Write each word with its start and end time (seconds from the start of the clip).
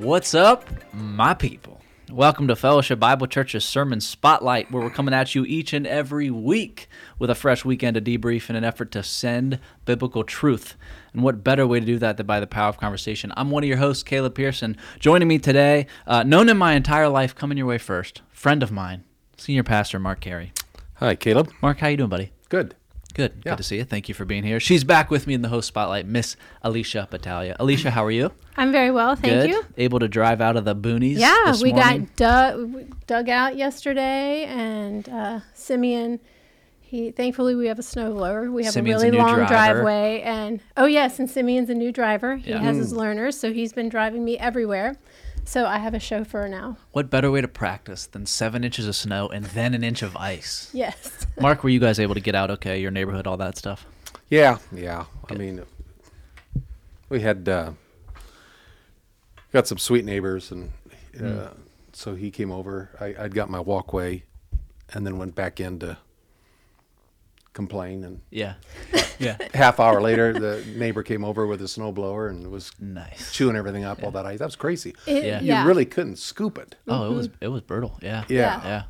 What's 0.00 0.32
up, 0.32 0.64
my 0.94 1.34
people? 1.34 1.78
Welcome 2.10 2.48
to 2.48 2.56
Fellowship 2.56 2.98
Bible 2.98 3.26
Church's 3.26 3.66
Sermon 3.66 4.00
Spotlight, 4.00 4.72
where 4.72 4.82
we're 4.82 4.88
coming 4.88 5.12
at 5.12 5.34
you 5.34 5.44
each 5.44 5.74
and 5.74 5.86
every 5.86 6.30
week 6.30 6.88
with 7.18 7.28
a 7.28 7.34
fresh 7.34 7.66
weekend 7.66 7.96
to 7.96 8.00
debrief 8.00 8.48
in 8.48 8.56
an 8.56 8.64
effort 8.64 8.92
to 8.92 9.02
send 9.02 9.60
biblical 9.84 10.24
truth. 10.24 10.74
And 11.12 11.22
what 11.22 11.44
better 11.44 11.66
way 11.66 11.80
to 11.80 11.86
do 11.86 11.98
that 11.98 12.16
than 12.16 12.24
by 12.24 12.40
the 12.40 12.46
power 12.46 12.70
of 12.70 12.78
conversation? 12.78 13.30
I'm 13.36 13.50
one 13.50 13.62
of 13.62 13.68
your 13.68 13.76
hosts, 13.76 14.02
Caleb 14.02 14.34
Pearson. 14.34 14.78
Joining 14.98 15.28
me 15.28 15.38
today, 15.38 15.86
uh, 16.06 16.22
known 16.22 16.48
in 16.48 16.56
my 16.56 16.72
entire 16.72 17.10
life, 17.10 17.34
coming 17.34 17.58
your 17.58 17.66
way 17.66 17.76
first, 17.76 18.22
friend 18.30 18.62
of 18.62 18.72
mine, 18.72 19.04
senior 19.36 19.64
pastor 19.64 19.98
Mark 19.98 20.20
Carey. 20.20 20.54
Hi, 20.94 21.14
Caleb. 21.14 21.52
Mark, 21.60 21.80
how 21.80 21.88
you 21.88 21.98
doing, 21.98 22.08
buddy? 22.08 22.32
Good. 22.48 22.74
Good. 23.12 23.32
Yeah. 23.44 23.52
Good 23.52 23.58
to 23.58 23.62
see 23.62 23.76
you. 23.76 23.84
Thank 23.84 24.08
you 24.08 24.14
for 24.14 24.24
being 24.24 24.44
here. 24.44 24.60
She's 24.60 24.84
back 24.84 25.10
with 25.10 25.26
me 25.26 25.34
in 25.34 25.42
the 25.42 25.48
host 25.48 25.68
spotlight, 25.68 26.06
Miss 26.06 26.36
Alicia 26.62 27.08
Battaglia. 27.10 27.56
Alicia, 27.58 27.90
how 27.90 28.04
are 28.04 28.10
you? 28.10 28.30
I'm 28.56 28.72
very 28.72 28.90
well, 28.90 29.16
thank 29.16 29.32
Good. 29.42 29.50
you. 29.50 29.64
Able 29.76 29.98
to 30.00 30.08
drive 30.08 30.40
out 30.40 30.56
of 30.56 30.64
the 30.64 30.76
boonies? 30.76 31.18
Yeah, 31.18 31.34
this 31.46 31.62
we 31.62 31.72
morning? 31.72 32.04
got 32.16 32.16
dug, 32.16 33.06
dug 33.06 33.28
out 33.28 33.56
yesterday, 33.56 34.44
and 34.44 35.08
uh, 35.08 35.40
Simeon. 35.54 36.20
He 36.80 37.12
thankfully 37.12 37.54
we 37.54 37.68
have 37.68 37.78
a 37.78 37.82
snowblower. 37.82 38.50
We 38.52 38.64
have 38.64 38.72
Simeon's 38.74 39.02
a 39.02 39.06
a 39.06 39.10
really 39.10 39.18
new 39.18 39.24
long 39.24 39.36
driver. 39.36 39.46
driveway, 39.82 40.22
and 40.22 40.60
oh 40.76 40.86
yes, 40.86 41.18
and 41.20 41.30
Simeon's 41.30 41.70
a 41.70 41.74
new 41.74 41.92
driver. 41.92 42.36
He 42.36 42.50
Yeah. 42.50 42.58
has 42.58 42.76
his 42.76 42.92
learners, 42.92 43.38
so 43.38 43.52
he's 43.52 43.72
been 43.72 43.88
driving 43.88 44.24
me 44.24 44.36
everywhere. 44.38 44.96
So 45.50 45.66
I 45.66 45.78
have 45.78 45.94
a 45.94 45.98
chauffeur 45.98 46.46
now. 46.46 46.76
What 46.92 47.10
better 47.10 47.28
way 47.28 47.40
to 47.40 47.48
practice 47.48 48.06
than 48.06 48.24
seven 48.24 48.62
inches 48.62 48.86
of 48.86 48.94
snow 48.94 49.28
and 49.28 49.46
then 49.46 49.74
an 49.74 49.82
inch 49.82 50.00
of 50.00 50.16
ice? 50.16 50.70
Yes. 50.72 51.26
Mark, 51.40 51.64
were 51.64 51.70
you 51.70 51.80
guys 51.80 51.98
able 51.98 52.14
to 52.14 52.20
get 52.20 52.36
out 52.36 52.52
okay? 52.52 52.80
Your 52.80 52.92
neighborhood, 52.92 53.26
all 53.26 53.36
that 53.38 53.58
stuff? 53.58 53.84
Yeah, 54.28 54.58
yeah. 54.70 55.06
I 55.28 55.34
mean, 55.34 55.64
we 57.08 57.22
had 57.22 57.48
uh, 57.48 57.72
got 59.52 59.66
some 59.66 59.78
sweet 59.78 60.04
neighbors, 60.04 60.52
and 60.52 60.70
uh, 61.20 61.48
so 61.92 62.14
he 62.14 62.30
came 62.30 62.52
over. 62.52 62.90
I, 63.00 63.24
I'd 63.24 63.34
got 63.34 63.50
my 63.50 63.58
walkway, 63.58 64.22
and 64.90 65.04
then 65.04 65.18
went 65.18 65.34
back 65.34 65.58
in 65.58 65.80
to 65.80 65.98
complain. 67.52 68.04
And 68.04 68.20
Yeah. 68.30 68.54
Yeah. 69.20 69.36
half 69.52 69.78
hour 69.78 70.00
later, 70.00 70.32
the 70.32 70.64
neighbor 70.76 71.02
came 71.02 71.24
over 71.26 71.46
with 71.46 71.60
a 71.60 71.66
snowblower 71.66 72.30
and 72.30 72.50
was 72.50 72.72
nice. 72.80 73.30
chewing 73.34 73.54
everything 73.54 73.84
up. 73.84 74.02
All 74.02 74.10
that 74.12 74.24
ice. 74.24 74.38
That 74.38 74.46
was 74.46 74.56
crazy. 74.56 74.94
It- 75.06 75.24
Yeah. 75.24 75.40
You 75.62 75.68
really 75.68 75.84
couldn't 75.84 76.16
scoop 76.16 76.56
it. 76.56 76.76
Oh, 76.88 77.10
it 77.10 77.14
was 77.14 77.28
it 77.42 77.48
was 77.48 77.60
brutal. 77.60 77.98
Yeah. 78.00 78.24
Yeah. 78.30 78.62
Yeah. 78.64 78.82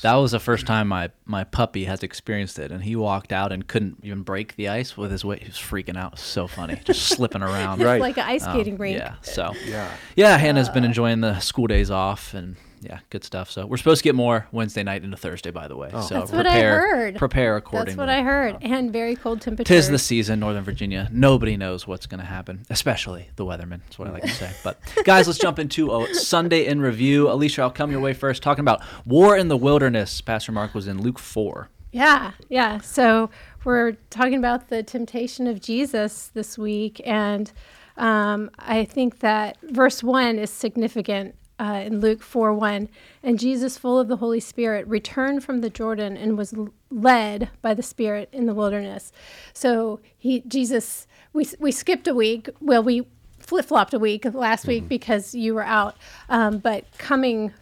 That 0.00 0.14
was 0.14 0.30
the 0.32 0.40
first 0.40 0.66
time 0.66 0.88
my 0.88 1.10
my 1.26 1.44
puppy 1.44 1.84
has 1.84 2.02
experienced 2.02 2.58
it 2.58 2.70
and 2.72 2.82
he 2.84 2.96
walked 2.96 3.34
out 3.34 3.52
and 3.52 3.66
couldn't 3.66 3.98
even 4.02 4.22
break 4.22 4.56
the 4.56 4.70
ice 4.70 4.96
with 4.96 5.10
his 5.10 5.22
weight. 5.26 5.42
He 5.42 5.48
was 5.48 5.56
freaking 5.58 5.98
out. 5.98 6.12
Was 6.12 6.20
so 6.22 6.46
funny. 6.46 6.80
Just 6.84 7.02
slipping 7.14 7.42
around. 7.42 7.82
Right. 7.82 8.00
like 8.00 8.16
an 8.16 8.24
ice 8.24 8.44
Um, 8.46 8.54
skating 8.54 8.78
rink. 8.78 8.96
Yeah. 8.96 9.16
So 9.20 9.52
Yeah. 9.66 9.90
Yeah, 10.16 10.38
Hannah's 10.38 10.70
been 10.70 10.84
enjoying 10.84 11.20
the 11.20 11.38
school 11.40 11.66
days 11.66 11.90
off 11.90 12.32
and 12.32 12.56
yeah, 12.80 13.00
good 13.10 13.24
stuff. 13.24 13.50
So 13.50 13.66
we're 13.66 13.76
supposed 13.76 14.00
to 14.00 14.04
get 14.04 14.14
more 14.14 14.46
Wednesday 14.52 14.82
night 14.82 15.04
into 15.04 15.16
Thursday, 15.16 15.50
by 15.50 15.68
the 15.68 15.76
way. 15.76 15.90
So 15.90 15.96
That's 15.96 16.32
what 16.32 16.46
I 16.46 16.52
prepare, 16.52 16.80
heard. 16.80 17.16
Prepare 17.16 17.56
accordingly. 17.56 17.90
That's 17.92 17.98
what 17.98 18.08
I 18.08 18.22
heard. 18.22 18.58
And 18.62 18.92
very 18.92 19.16
cold 19.16 19.40
temperatures. 19.40 19.68
Tis 19.68 19.88
the 19.88 19.98
season, 19.98 20.40
Northern 20.40 20.64
Virginia. 20.64 21.08
Nobody 21.12 21.56
knows 21.56 21.86
what's 21.86 22.06
going 22.06 22.20
to 22.20 22.26
happen, 22.26 22.66
especially 22.70 23.28
the 23.36 23.44
weathermen. 23.44 23.80
That's 23.84 23.98
what 23.98 24.08
I 24.08 24.12
like 24.12 24.22
to 24.22 24.28
say. 24.28 24.52
But 24.62 24.78
guys, 25.04 25.26
let's 25.26 25.38
jump 25.38 25.58
into 25.58 25.92
a 25.94 26.14
Sunday 26.14 26.66
in 26.66 26.80
review. 26.80 27.30
Alicia, 27.30 27.62
I'll 27.62 27.70
come 27.70 27.90
your 27.90 28.00
way 28.00 28.12
first. 28.12 28.42
Talking 28.42 28.62
about 28.62 28.82
war 29.04 29.36
in 29.36 29.48
the 29.48 29.56
wilderness. 29.56 30.20
Pastor 30.20 30.52
Mark 30.52 30.74
was 30.74 30.86
in 30.86 31.00
Luke 31.00 31.18
four. 31.18 31.70
Yeah, 31.92 32.32
yeah. 32.48 32.80
So 32.80 33.30
we're 33.64 33.92
talking 34.10 34.36
about 34.36 34.68
the 34.68 34.82
temptation 34.82 35.46
of 35.46 35.60
Jesus 35.60 36.30
this 36.34 36.58
week, 36.58 37.00
and 37.06 37.50
um, 37.96 38.50
I 38.58 38.84
think 38.84 39.20
that 39.20 39.56
verse 39.62 40.02
one 40.02 40.38
is 40.38 40.50
significant 40.50 41.34
uh, 41.58 41.82
in 41.84 42.00
Luke 42.00 42.22
four 42.22 42.52
one. 42.52 42.88
And 43.22 43.38
Jesus, 43.38 43.78
full 43.78 43.98
of 43.98 44.08
the 44.08 44.16
Holy 44.16 44.40
Spirit, 44.40 44.86
returned 44.86 45.44
from 45.44 45.60
the 45.60 45.70
Jordan 45.70 46.16
and 46.16 46.36
was 46.36 46.54
led 46.90 47.50
by 47.62 47.74
the 47.74 47.82
Spirit 47.82 48.28
in 48.32 48.46
the 48.46 48.54
wilderness. 48.54 49.12
So 49.52 50.00
he, 50.16 50.40
Jesus, 50.40 51.06
we 51.32 51.48
we 51.58 51.72
skipped 51.72 52.08
a 52.08 52.14
week. 52.14 52.48
Well, 52.60 52.82
we 52.82 53.06
flip 53.38 53.66
flopped 53.66 53.94
a 53.94 53.98
week 53.98 54.24
last 54.24 54.66
week 54.66 54.88
because 54.88 55.34
you 55.34 55.54
were 55.54 55.64
out, 55.64 55.96
um, 56.28 56.58
but 56.58 56.84
coming 56.98 57.52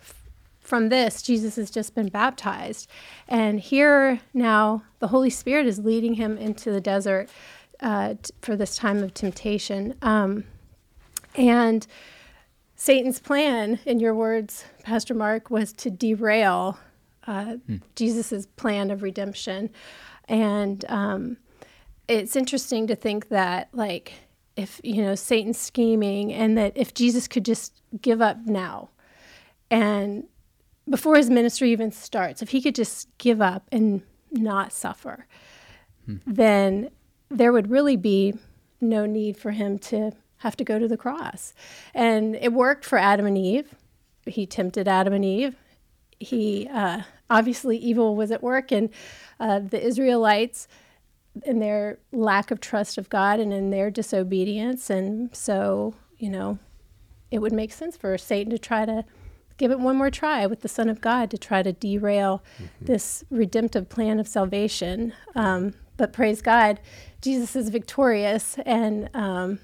from 0.60 0.88
this, 0.88 1.20
Jesus 1.20 1.56
has 1.56 1.70
just 1.70 1.94
been 1.94 2.08
baptized. 2.08 2.88
And 3.28 3.60
here 3.60 4.20
now, 4.32 4.82
the 4.98 5.08
Holy 5.08 5.28
Spirit 5.28 5.66
is 5.66 5.78
leading 5.78 6.14
him 6.14 6.38
into 6.38 6.72
the 6.72 6.80
desert 6.80 7.28
uh, 7.80 8.14
t- 8.22 8.32
for 8.40 8.56
this 8.56 8.74
time 8.74 9.02
of 9.02 9.12
temptation. 9.12 9.94
Um, 10.00 10.44
and 11.34 11.86
Satan's 12.76 13.20
plan, 13.20 13.78
in 13.86 14.00
your 14.00 14.14
words, 14.14 14.64
Pastor 14.82 15.14
Mark, 15.14 15.50
was 15.50 15.72
to 15.74 15.90
derail 15.90 16.78
uh, 17.26 17.56
Jesus' 17.94 18.46
plan 18.56 18.90
of 18.90 19.02
redemption. 19.02 19.70
And 20.28 20.84
um, 20.88 21.36
it's 22.08 22.36
interesting 22.36 22.86
to 22.88 22.96
think 22.96 23.28
that, 23.28 23.68
like, 23.72 24.14
if, 24.56 24.80
you 24.84 25.02
know, 25.02 25.14
Satan's 25.14 25.58
scheming 25.58 26.32
and 26.32 26.56
that 26.58 26.72
if 26.76 26.94
Jesus 26.94 27.28
could 27.28 27.44
just 27.44 27.80
give 28.00 28.20
up 28.20 28.38
now 28.46 28.90
and 29.70 30.24
before 30.88 31.16
his 31.16 31.30
ministry 31.30 31.72
even 31.72 31.90
starts, 31.90 32.42
if 32.42 32.50
he 32.50 32.60
could 32.60 32.74
just 32.74 33.08
give 33.18 33.40
up 33.40 33.66
and 33.72 34.02
not 34.30 34.72
suffer, 34.72 35.26
then 36.26 36.90
there 37.30 37.52
would 37.52 37.70
really 37.70 37.96
be 37.96 38.34
no 38.80 39.06
need 39.06 39.36
for 39.36 39.50
him 39.50 39.78
to 39.78 40.12
have 40.44 40.56
to 40.58 40.64
go 40.64 40.78
to 40.78 40.86
the 40.86 40.96
cross. 40.96 41.54
And 41.94 42.36
it 42.36 42.52
worked 42.52 42.84
for 42.84 42.98
Adam 42.98 43.24
and 43.24 43.36
Eve. 43.36 43.74
He 44.26 44.46
tempted 44.46 44.86
Adam 44.86 45.14
and 45.14 45.24
Eve. 45.24 45.56
He 46.20 46.68
uh, 46.70 47.00
obviously 47.30 47.78
evil 47.78 48.14
was 48.14 48.30
at 48.30 48.42
work, 48.42 48.70
and 48.70 48.90
uh, 49.40 49.60
the 49.60 49.82
Israelites 49.82 50.68
in 51.44 51.58
their 51.60 51.98
lack 52.12 52.50
of 52.50 52.60
trust 52.60 52.98
of 52.98 53.08
God 53.08 53.40
and 53.40 53.52
in 53.52 53.70
their 53.70 53.90
disobedience. 53.90 54.90
And 54.90 55.34
so, 55.34 55.94
you 56.18 56.28
know, 56.30 56.58
it 57.30 57.40
would 57.40 57.52
make 57.52 57.72
sense 57.72 57.96
for 57.96 58.16
Satan 58.18 58.50
to 58.50 58.58
try 58.58 58.84
to 58.84 59.04
give 59.56 59.70
it 59.70 59.80
one 59.80 59.96
more 59.96 60.10
try 60.10 60.46
with 60.46 60.60
the 60.60 60.68
Son 60.68 60.88
of 60.88 61.00
God 61.00 61.30
to 61.30 61.38
try 61.38 61.62
to 61.62 61.72
derail 61.72 62.42
this 62.80 63.24
redemptive 63.30 63.88
plan 63.88 64.20
of 64.20 64.28
salvation. 64.28 65.14
Um, 65.34 65.74
but 65.96 66.12
praise 66.12 66.42
God, 66.42 66.80
Jesus 67.22 67.56
is 67.56 67.70
victorious, 67.70 68.58
and 68.66 69.08
um, 69.14 69.58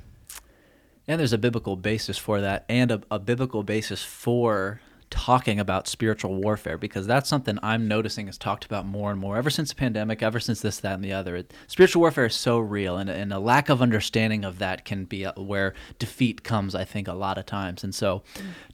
And 1.11 1.19
there's 1.19 1.33
a 1.33 1.39
biblical 1.39 1.75
basis 1.75 2.19
for 2.19 2.41
that, 2.41 2.65
and 2.69 2.93
a, 2.93 3.03
a 3.11 3.19
biblical 3.19 3.65
basis 3.65 4.01
for 4.01 4.81
talking 5.11 5.59
about 5.59 5.89
spiritual 5.89 6.37
warfare 6.37 6.79
because 6.79 7.05
that's 7.05 7.29
something 7.29 7.59
I'm 7.65 7.89
noticing 7.89 8.29
is 8.29 8.39
talked 8.39 8.65
about 8.65 8.87
more 8.87 9.11
and 9.11 9.19
more 9.19 9.37
ever 9.37 9.51
since 9.51 9.71
the 9.71 9.75
pandemic, 9.75 10.23
ever 10.23 10.39
since 10.39 10.61
this, 10.61 10.79
that, 10.79 10.95
and 10.95 11.03
the 11.03 11.13
other. 11.13 11.35
It, 11.35 11.53
spiritual 11.67 12.03
warfare 12.03 12.27
is 12.27 12.37
so 12.37 12.61
real, 12.61 12.97
and, 12.97 13.11
and 13.11 13.33
a 13.33 13.41
lack 13.41 13.69
of 13.69 13.83
understanding 13.83 14.45
of 14.45 14.61
that 14.61 14.85
can 14.85 15.05
be 15.05 15.27
uh, 15.27 15.33
where 15.33 15.75
defeat 15.99 16.45
comes, 16.45 16.77
I 16.77 16.85
think, 16.85 17.09
a 17.09 17.13
lot 17.13 17.39
of 17.39 17.45
times. 17.45 17.83
And 17.83 17.93
so 17.93 18.23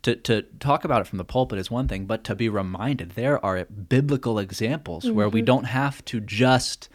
to, 0.02 0.14
to 0.14 0.42
talk 0.60 0.84
about 0.84 1.00
it 1.00 1.06
from 1.06 1.16
the 1.16 1.24
pulpit 1.24 1.58
is 1.58 1.70
one 1.70 1.88
thing, 1.88 2.04
but 2.04 2.22
to 2.24 2.34
be 2.34 2.50
reminded 2.50 3.12
there 3.12 3.42
are 3.42 3.64
biblical 3.64 4.38
examples 4.38 5.10
where 5.10 5.30
we 5.30 5.40
don't 5.40 5.64
have 5.64 6.04
to 6.04 6.20
just 6.20 6.90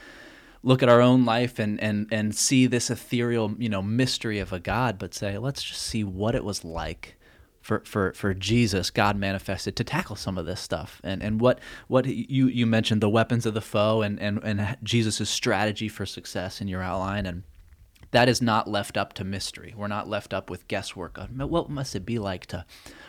look 0.63 0.83
at 0.83 0.89
our 0.89 1.01
own 1.01 1.25
life 1.25 1.59
and, 1.59 1.81
and, 1.81 2.07
and 2.11 2.35
see 2.35 2.67
this 2.67 2.89
ethereal, 2.89 3.55
you 3.57 3.69
know, 3.69 3.81
mystery 3.81 4.39
of 4.39 4.53
a 4.53 4.59
God, 4.59 4.99
but 4.99 5.13
say, 5.13 5.37
let's 5.37 5.63
just 5.63 5.81
see 5.81 6.03
what 6.03 6.35
it 6.35 6.43
was 6.43 6.63
like 6.63 7.17
for, 7.61 7.81
for, 7.85 8.11
for 8.13 8.33
Jesus, 8.33 8.89
God 8.89 9.15
manifested 9.15 9.75
to 9.75 9.83
tackle 9.83 10.15
some 10.15 10.37
of 10.37 10.45
this 10.45 10.59
stuff. 10.59 10.99
And, 11.03 11.21
and 11.21 11.39
what, 11.39 11.59
what 11.87 12.05
you, 12.07 12.47
you 12.47 12.65
mentioned, 12.65 13.01
the 13.01 13.09
weapons 13.09 13.45
of 13.45 13.53
the 13.53 13.61
foe 13.61 14.01
and, 14.01 14.19
and, 14.19 14.39
and 14.43 14.77
Jesus' 14.83 15.29
strategy 15.29 15.87
for 15.87 16.05
success 16.05 16.59
in 16.59 16.67
your 16.67 16.81
outline. 16.81 17.25
And 17.27 17.43
that 18.11 18.27
is 18.27 18.41
not 18.41 18.67
left 18.67 18.97
up 18.97 19.13
to 19.13 19.23
mystery. 19.23 19.73
We're 19.77 19.87
not 19.87 20.09
left 20.09 20.33
up 20.33 20.49
with 20.49 20.67
guesswork. 20.67 21.17
What 21.17 21.69
must 21.69 21.95
it 21.95 22.05
be 22.05 22.17
like 22.17 22.47
to 22.47 22.65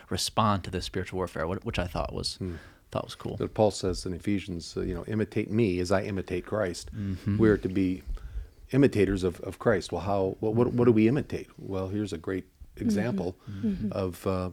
respond 0.09 0.63
to 0.65 0.71
this 0.71 0.85
spiritual 0.85 1.17
warfare, 1.17 1.47
wh- 1.47 1.65
which 1.65 1.79
I 1.79 1.87
thought 1.87 2.13
was, 2.13 2.35
hmm. 2.35 2.55
Thought 2.93 3.05
was 3.11 3.15
cool. 3.15 3.35
That 3.37 3.53
Paul 3.59 3.71
says 3.71 4.05
in 4.05 4.13
Ephesians, 4.13 4.63
uh, 4.77 4.81
you 4.89 4.93
know, 4.97 5.03
imitate 5.15 5.49
me 5.61 5.79
as 5.83 5.91
I 5.91 6.01
imitate 6.11 6.45
Christ. 6.45 6.85
We're 7.41 7.57
to 7.57 7.69
be 7.69 8.03
imitators 8.71 9.23
of, 9.23 9.39
of 9.41 9.53
Christ. 9.59 9.91
Well, 9.91 10.01
how? 10.01 10.21
What, 10.39 10.53
what, 10.57 10.67
what 10.77 10.85
do 10.85 10.91
we 10.91 11.07
imitate? 11.07 11.47
Well, 11.57 11.87
here's 11.95 12.13
a 12.13 12.17
great 12.27 12.45
example 12.77 13.35
of 13.91 14.25
uh, 14.27 14.49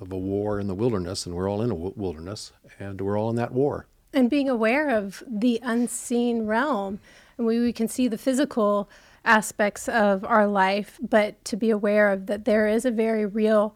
of 0.00 0.12
a 0.12 0.16
war 0.32 0.60
in 0.60 0.66
the 0.66 0.74
wilderness, 0.74 1.26
and 1.26 1.34
we're 1.34 1.50
all 1.50 1.62
in 1.62 1.70
a 1.70 1.74
wilderness, 1.74 2.52
and 2.78 3.00
we're 3.00 3.18
all 3.18 3.30
in 3.30 3.36
that 3.36 3.52
war. 3.52 3.86
and 4.14 4.28
being 4.28 4.48
aware 4.48 4.88
of 5.00 5.22
the 5.26 5.58
unseen 5.62 6.46
realm. 6.46 6.98
And 7.38 7.46
we, 7.46 7.58
we 7.60 7.72
can 7.72 7.88
see 7.88 8.08
the 8.08 8.18
physical 8.18 8.88
aspects 9.24 9.88
of 9.88 10.22
our 10.24 10.46
life, 10.46 10.98
but 11.00 11.42
to 11.46 11.56
be 11.56 11.70
aware 11.70 12.08
of 12.12 12.26
that 12.26 12.44
there 12.44 12.66
is 12.68 12.84
a 12.84 12.90
very 12.90 13.24
real 13.24 13.74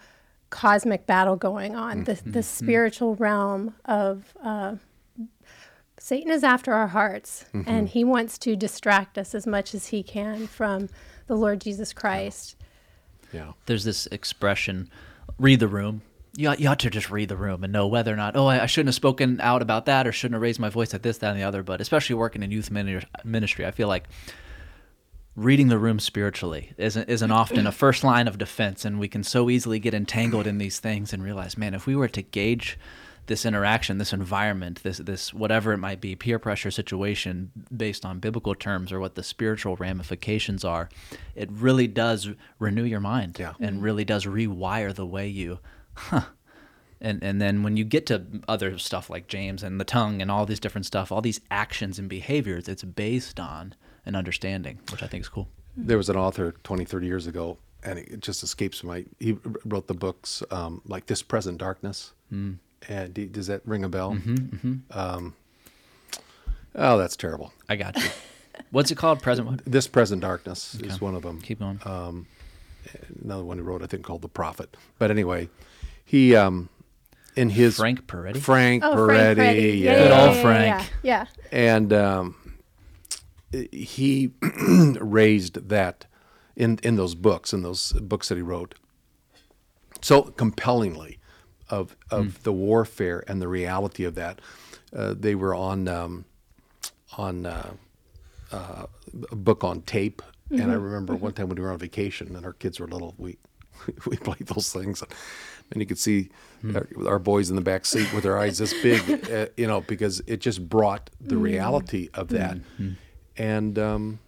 cosmic 0.50 1.06
battle 1.06 1.36
going 1.36 1.74
on, 1.74 2.04
the, 2.04 2.20
the 2.24 2.42
spiritual 2.42 3.16
realm 3.16 3.74
of 3.84 4.34
uh, 4.42 4.76
Satan 5.98 6.30
is 6.30 6.44
after 6.44 6.72
our 6.72 6.88
hearts, 6.88 7.46
and 7.66 7.88
he 7.88 8.04
wants 8.04 8.38
to 8.38 8.54
distract 8.54 9.18
us 9.18 9.34
as 9.34 9.46
much 9.46 9.74
as 9.74 9.88
he 9.88 10.02
can 10.02 10.46
from 10.46 10.88
the 11.26 11.34
Lord 11.34 11.60
Jesus 11.60 11.92
Christ. 11.92 12.56
Yeah. 13.32 13.52
there's 13.66 13.84
this 13.84 14.06
expression 14.06 14.88
read 15.38 15.60
the 15.60 15.68
room. 15.68 16.02
You 16.36 16.50
ought, 16.50 16.60
you 16.60 16.68
ought 16.68 16.78
to 16.80 16.90
just 16.90 17.10
read 17.10 17.28
the 17.28 17.36
room 17.36 17.64
and 17.64 17.72
know 17.72 17.86
whether 17.86 18.12
or 18.12 18.16
not, 18.16 18.36
oh, 18.36 18.46
I, 18.46 18.62
I 18.62 18.66
shouldn't 18.66 18.88
have 18.88 18.94
spoken 18.94 19.40
out 19.40 19.62
about 19.62 19.86
that 19.86 20.06
or 20.06 20.12
shouldn't 20.12 20.34
have 20.34 20.42
raised 20.42 20.60
my 20.60 20.68
voice 20.68 20.92
at 20.92 21.02
this, 21.02 21.18
that, 21.18 21.30
and 21.30 21.40
the 21.40 21.44
other. 21.44 21.62
But 21.62 21.80
especially 21.80 22.14
working 22.14 22.42
in 22.42 22.50
youth 22.50 22.70
ministry, 23.24 23.66
I 23.66 23.70
feel 23.70 23.88
like 23.88 24.04
reading 25.36 25.68
the 25.68 25.78
room 25.78 26.00
spiritually 26.00 26.72
isn't 26.78 27.08
isn't 27.08 27.30
often 27.30 27.66
a 27.66 27.72
first 27.72 28.02
line 28.02 28.26
of 28.26 28.38
defense, 28.38 28.84
and 28.84 28.98
we 28.98 29.06
can 29.08 29.22
so 29.22 29.50
easily 29.50 29.78
get 29.78 29.94
entangled 29.94 30.46
in 30.46 30.58
these 30.58 30.80
things 30.80 31.12
and 31.12 31.22
realize, 31.22 31.56
man, 31.58 31.74
if 31.74 31.86
we 31.86 31.94
were 31.94 32.08
to 32.08 32.22
gauge 32.22 32.78
this 33.26 33.44
interaction, 33.44 33.98
this 33.98 34.12
environment, 34.12 34.82
this 34.82 34.98
this 34.98 35.34
whatever 35.34 35.72
it 35.72 35.78
might 35.78 36.00
be, 36.00 36.14
peer 36.16 36.38
pressure 36.38 36.70
situation 36.70 37.50
based 37.76 38.04
on 38.06 38.18
biblical 38.20 38.54
terms 38.54 38.92
or 38.92 38.98
what 39.00 39.14
the 39.14 39.22
spiritual 39.22 39.76
ramifications 39.76 40.64
are, 40.64 40.88
it 41.34 41.50
really 41.52 41.86
does 41.88 42.30
renew 42.58 42.84
your 42.84 43.00
mind 43.00 43.36
Yeah. 43.38 43.54
and 43.60 43.82
really 43.82 44.04
does 44.04 44.24
rewire 44.24 44.94
the 44.94 45.06
way 45.06 45.28
you 45.28 45.58
huh. 45.94 46.22
And 46.98 47.22
and 47.22 47.42
then 47.42 47.62
when 47.62 47.76
you 47.76 47.84
get 47.84 48.06
to 48.06 48.24
other 48.48 48.78
stuff 48.78 49.10
like 49.10 49.26
James 49.28 49.62
and 49.62 49.78
the 49.78 49.84
tongue 49.84 50.22
and 50.22 50.30
all 50.30 50.46
these 50.46 50.60
different 50.60 50.86
stuff, 50.86 51.12
all 51.12 51.20
these 51.20 51.40
actions 51.50 51.98
and 51.98 52.08
behaviors, 52.08 52.68
it's 52.68 52.84
based 52.84 53.38
on 53.38 53.74
an 54.06 54.14
understanding, 54.16 54.78
which 54.90 55.02
I 55.02 55.06
think 55.06 55.22
is 55.22 55.28
cool. 55.28 55.48
There 55.76 55.98
was 55.98 56.08
an 56.08 56.16
author 56.16 56.52
20, 56.64 56.84
30 56.86 57.06
years 57.06 57.26
ago, 57.26 57.58
and 57.84 57.98
it 57.98 58.20
just 58.20 58.42
escapes 58.42 58.82
my. 58.82 59.04
He 59.20 59.36
wrote 59.64 59.86
the 59.88 59.94
books 59.94 60.42
um, 60.50 60.80
like 60.86 61.06
This 61.06 61.22
Present 61.22 61.58
Darkness. 61.58 62.12
Mm. 62.32 62.56
And 62.88 63.12
d- 63.14 63.26
does 63.26 63.46
that 63.48 63.60
ring 63.66 63.84
a 63.84 63.88
bell? 63.88 64.12
Mm-hmm, 64.14 64.74
Um, 64.98 65.34
oh, 66.74 66.98
that's 66.98 67.16
terrible. 67.16 67.52
I 67.68 67.76
got 67.76 67.96
you. 67.96 68.08
What's 68.70 68.90
it 68.90 68.96
called? 68.96 69.20
Present 69.22 69.46
one? 69.46 69.60
This 69.66 69.86
Present 69.86 70.22
Darkness 70.22 70.74
is 70.76 71.00
one 71.00 71.14
of 71.14 71.22
them. 71.22 71.40
Keep 71.42 71.58
going. 71.60 71.80
Another 73.22 73.44
one 73.44 73.58
he 73.58 73.62
wrote, 73.62 73.82
I 73.82 73.86
think, 73.86 74.04
called 74.04 74.22
The 74.22 74.28
Prophet. 74.28 74.76
But 74.98 75.10
anyway, 75.10 75.48
he 76.04 76.34
um, 76.36 76.68
in 77.34 77.50
his 77.50 77.76
Frank 77.76 78.06
Peretti? 78.06 78.38
Frank 78.40 78.82
Oh, 78.84 78.94
Peretti, 78.94 79.34
Frank 79.34 79.38
Peretti. 79.58 79.80
yeah. 79.80 79.94
Good 79.98 80.12
old 80.12 80.36
yeah, 80.36 80.42
Frank. 80.42 80.90
Yeah. 81.02 81.26
and 81.52 81.92
um, 81.92 82.36
he 83.52 84.32
raised 85.00 85.68
that 85.68 86.06
in 86.54 86.78
in 86.82 86.96
those 86.96 87.14
books 87.14 87.52
in 87.52 87.62
those 87.62 87.92
books 87.94 88.28
that 88.28 88.36
he 88.36 88.42
wrote 88.42 88.74
so 90.02 90.22
compellingly 90.22 91.18
of 91.68 91.96
of 92.10 92.42
the 92.42 92.52
warfare 92.52 93.24
and 93.26 93.42
the 93.42 93.48
reality 93.48 94.04
of 94.04 94.14
that. 94.14 94.40
Uh, 94.94 95.14
they 95.18 95.34
were 95.34 95.54
on 95.54 95.88
um, 95.88 96.24
on 97.16 97.46
uh, 97.46 97.70
uh, 98.52 98.86
a 99.30 99.36
book 99.36 99.64
on 99.64 99.82
tape 99.82 100.22
and 100.50 100.70
I 100.70 100.74
remember 100.74 101.14
one 101.16 101.32
time 101.32 101.48
when 101.48 101.56
we 101.56 101.62
were 101.62 101.72
on 101.72 101.78
vacation 101.78 102.36
and 102.36 102.46
our 102.46 102.52
kids 102.52 102.78
were 102.78 102.86
little 102.86 103.14
we 103.18 103.36
we 104.06 104.16
played 104.16 104.46
those 104.46 104.72
things 104.72 105.02
and 105.72 105.80
you 105.82 105.86
could 105.86 105.98
see 105.98 106.30
our, 106.74 106.88
our 107.06 107.18
boys 107.18 107.50
in 107.50 107.56
the 107.56 107.62
back 107.62 107.84
seat 107.84 108.12
with 108.14 108.22
their 108.22 108.38
eyes 108.38 108.58
this 108.58 108.72
big 108.82 109.30
uh, 109.32 109.46
you 109.56 109.66
know 109.66 109.80
because 109.80 110.22
it 110.26 110.40
just 110.40 110.68
brought 110.68 111.10
the 111.20 111.36
reality 111.36 112.08
of 112.14 112.28
that 112.28 112.58
and 113.36 113.78
um, 113.78 114.18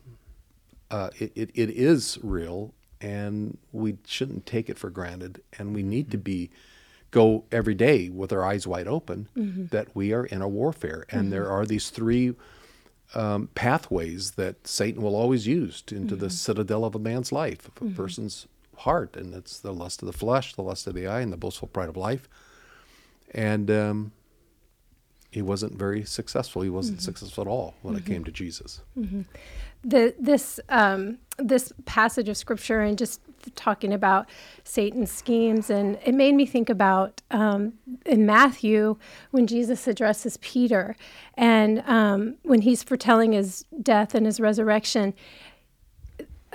uh, 0.90 1.10
it, 1.18 1.32
it, 1.34 1.50
it 1.54 1.70
is 1.70 2.18
real 2.22 2.72
and 3.00 3.58
we 3.72 3.96
shouldn't 4.06 4.46
take 4.46 4.68
it 4.68 4.78
for 4.78 4.90
granted. 4.90 5.42
And 5.58 5.74
we 5.74 5.82
need 5.82 6.10
to 6.10 6.18
be 6.18 6.50
go 7.10 7.44
every 7.50 7.74
day 7.74 8.08
with 8.08 8.32
our 8.32 8.44
eyes 8.44 8.66
wide 8.66 8.86
open 8.88 9.28
that 9.70 9.94
we 9.94 10.12
are 10.12 10.26
in 10.26 10.42
a 10.42 10.48
warfare. 10.48 11.06
And 11.10 11.32
there 11.32 11.50
are 11.50 11.64
these 11.64 11.90
three 11.90 12.34
um, 13.14 13.48
pathways 13.54 14.32
that 14.32 14.66
Satan 14.66 15.02
will 15.02 15.16
always 15.16 15.46
use 15.46 15.80
to, 15.82 15.96
into 15.96 16.16
the 16.16 16.28
citadel 16.30 16.84
of 16.84 16.94
a 16.94 16.98
man's 16.98 17.32
life, 17.32 17.68
of 17.68 17.90
a 17.90 17.94
person's 17.94 18.46
heart, 18.78 19.16
and 19.16 19.34
it's 19.34 19.58
the 19.58 19.72
lust 19.72 20.02
of 20.02 20.06
the 20.06 20.12
flesh, 20.12 20.54
the 20.54 20.62
lust 20.62 20.86
of 20.86 20.94
the 20.94 21.06
eye, 21.06 21.20
and 21.20 21.32
the 21.32 21.36
boastful 21.36 21.68
pride 21.68 21.88
of 21.88 21.96
life. 21.96 22.28
And 23.32 23.70
um, 23.70 24.12
he 25.30 25.42
wasn't 25.42 25.74
very 25.74 26.04
successful. 26.04 26.62
He 26.62 26.70
wasn't 26.70 27.02
successful 27.02 27.42
at 27.42 27.48
all 27.48 27.74
when 27.82 27.96
it 27.96 28.06
came 28.06 28.24
to 28.24 28.32
Jesus. 28.32 28.80
the 29.84 30.14
this 30.18 30.58
um, 30.68 31.18
this 31.38 31.72
passage 31.84 32.28
of 32.28 32.36
scripture 32.36 32.80
and 32.80 32.98
just 32.98 33.20
talking 33.54 33.92
about 33.92 34.28
Satan's 34.64 35.10
schemes, 35.10 35.70
and 35.70 35.98
it 36.04 36.14
made 36.14 36.34
me 36.34 36.46
think 36.46 36.68
about 36.68 37.22
um, 37.30 37.74
in 38.04 38.26
Matthew 38.26 38.96
when 39.30 39.46
Jesus 39.46 39.86
addresses 39.86 40.36
Peter, 40.38 40.96
and 41.34 41.82
um, 41.86 42.36
when 42.42 42.62
he's 42.62 42.82
foretelling 42.82 43.32
his 43.32 43.64
death 43.82 44.14
and 44.14 44.26
his 44.26 44.40
resurrection. 44.40 45.14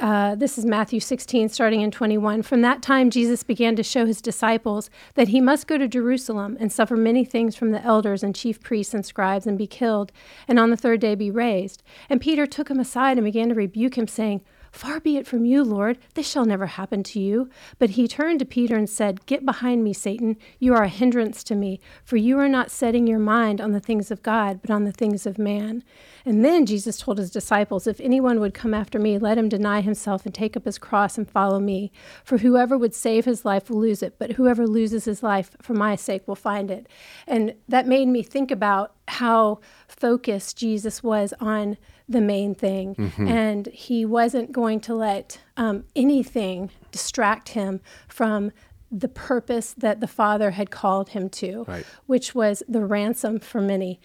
Uh, 0.04 0.36
this 0.36 0.58
is 0.58 0.66
Matthew 0.66 1.00
16, 1.00 1.48
starting 1.48 1.80
in 1.80 1.90
21. 1.90 2.42
From 2.42 2.60
that 2.60 2.82
time, 2.82 3.10
Jesus 3.10 3.42
began 3.42 3.78
to 3.78 3.84
show 3.84 4.06
his 4.06 4.22
disciples 4.22 4.90
that 5.14 5.30
he 5.30 5.40
must 5.40 5.66
go 5.66 5.78
to 5.78 5.88
Jerusalem 5.88 6.58
and 6.60 6.74
suffer 6.74 6.98
many 6.98 7.24
things 7.24 7.56
from 7.56 7.72
the 7.72 7.82
elders 7.82 8.22
and 8.22 8.36
chief 8.36 8.60
priests 8.60 8.94
and 8.94 9.06
scribes 9.06 9.48
and 9.48 9.58
be 9.58 9.66
killed, 9.66 10.12
and 10.46 10.60
on 10.60 10.72
the 10.72 10.76
third 10.76 11.00
day 11.00 11.16
be 11.16 11.32
raised. 11.32 11.84
And 12.10 12.20
Peter 12.20 12.46
took 12.46 12.70
him 12.70 12.82
aside 12.82 13.18
and 13.18 13.24
began 13.24 13.48
to 13.48 13.56
rebuke 13.56 13.98
him, 13.98 14.10
saying, 14.10 14.42
Far 14.74 15.00
be 15.00 15.18
it 15.18 15.28
from 15.28 15.46
you, 15.46 15.64
Lord, 15.64 16.00
this 16.16 16.28
shall 16.28 16.46
never 16.46 16.66
happen 16.66 17.04
to 17.04 17.20
you. 17.20 17.48
But 17.78 17.92
he 17.92 18.08
turned 18.08 18.40
to 18.40 18.46
Peter 18.46 18.75
and 18.75 18.90
said, 18.90 19.24
Get 19.28 19.46
behind 19.46 19.84
me, 19.84 19.94
Satan. 19.94 20.36
You 20.58 20.74
are 20.74 20.81
a 20.81 20.90
hindrance 20.90 21.44
to 21.44 21.56
me, 21.56 21.80
for 22.04 22.18
you 22.18 22.40
are 22.40 22.50
not 22.50 22.72
setting 22.72 23.06
your 23.06 23.20
mind 23.20 23.62
on 23.62 23.72
the 23.72 23.80
things 23.80 24.10
of 24.10 24.24
God, 24.24 24.62
but 24.64 24.72
on 24.72 24.84
the 24.84 24.92
things 24.92 25.28
of 25.28 25.38
man. 25.38 25.84
And 26.25 26.44
then 26.44 26.66
Jesus 26.66 26.98
told 26.98 27.20
his 27.20 27.30
disciples, 27.30 27.86
If 27.86 28.00
anyone 28.00 28.40
would 28.40 28.56
come 28.56 28.74
after 28.74 28.98
me, 28.98 29.20
let 29.20 29.38
him 29.38 29.48
deny 29.48 29.81
himself 29.81 30.25
and 30.25 30.34
take 30.34 30.58
up 30.58 30.66
his 30.66 30.80
cross 30.80 31.20
and 31.20 31.30
follow 31.30 31.60
me. 31.60 31.92
For 32.24 32.40
whoever 32.40 32.75
would 32.75 32.96
save 32.96 33.25
his 33.25 33.46
life 33.46 33.70
will 33.70 33.80
lose 33.80 34.02
it, 34.02 34.18
but 34.18 34.34
whoever 34.34 34.66
loses 34.66 35.06
his 35.06 35.22
life 35.22 35.56
for 35.62 35.75
my 35.75 35.96
sake 35.96 36.28
will 36.28 36.36
find 36.36 36.72
it. 36.72 36.88
And 37.28 37.54
that 37.68 37.86
made 37.86 38.08
me 38.08 38.24
think 38.24 38.50
about 38.50 38.96
how 39.08 39.60
focused 39.88 40.58
Jesus 40.58 41.04
was 41.04 41.31
on 41.40 41.78
the 42.10 42.22
main 42.22 42.54
thing. 42.56 42.96
And 43.18 43.68
he 43.68 44.06
wasn't 44.06 44.52
going 44.52 44.80
to 44.82 44.94
let 44.96 45.40
um, 45.58 45.86
anything 45.96 46.70
distract 46.92 47.50
him 47.50 47.80
from 48.08 48.52
the 48.92 49.08
purpose 49.08 49.74
that 49.74 50.00
the 50.02 50.08
Father 50.08 50.52
had 50.52 50.70
called 50.70 51.10
him 51.10 51.30
to, 51.30 51.64
Right. 51.68 51.86
which 52.06 52.36
was 52.36 52.62
the 52.68 52.86
ransom 52.86 53.39
for 53.39 53.62
many. 53.62 54.00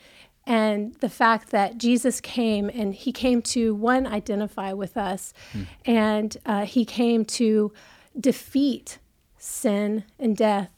And 0.46 0.94
the 1.00 1.10
fact 1.10 1.50
that 1.50 1.76
Jesus 1.76 2.20
came 2.22 2.70
and 2.72 2.94
he 2.94 3.12
came 3.12 3.42
to, 3.42 3.74
one, 3.74 4.06
identify 4.06 4.72
with 4.72 4.96
us, 4.96 5.34
and 5.84 6.34
uh, 6.46 6.64
he 6.64 6.86
came 6.86 7.26
to 7.26 7.70
defeat 8.18 8.98
sin 9.36 10.04
and 10.18 10.36
death 10.36 10.72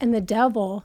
and 0.00 0.14
the 0.14 0.20
devil 0.20 0.84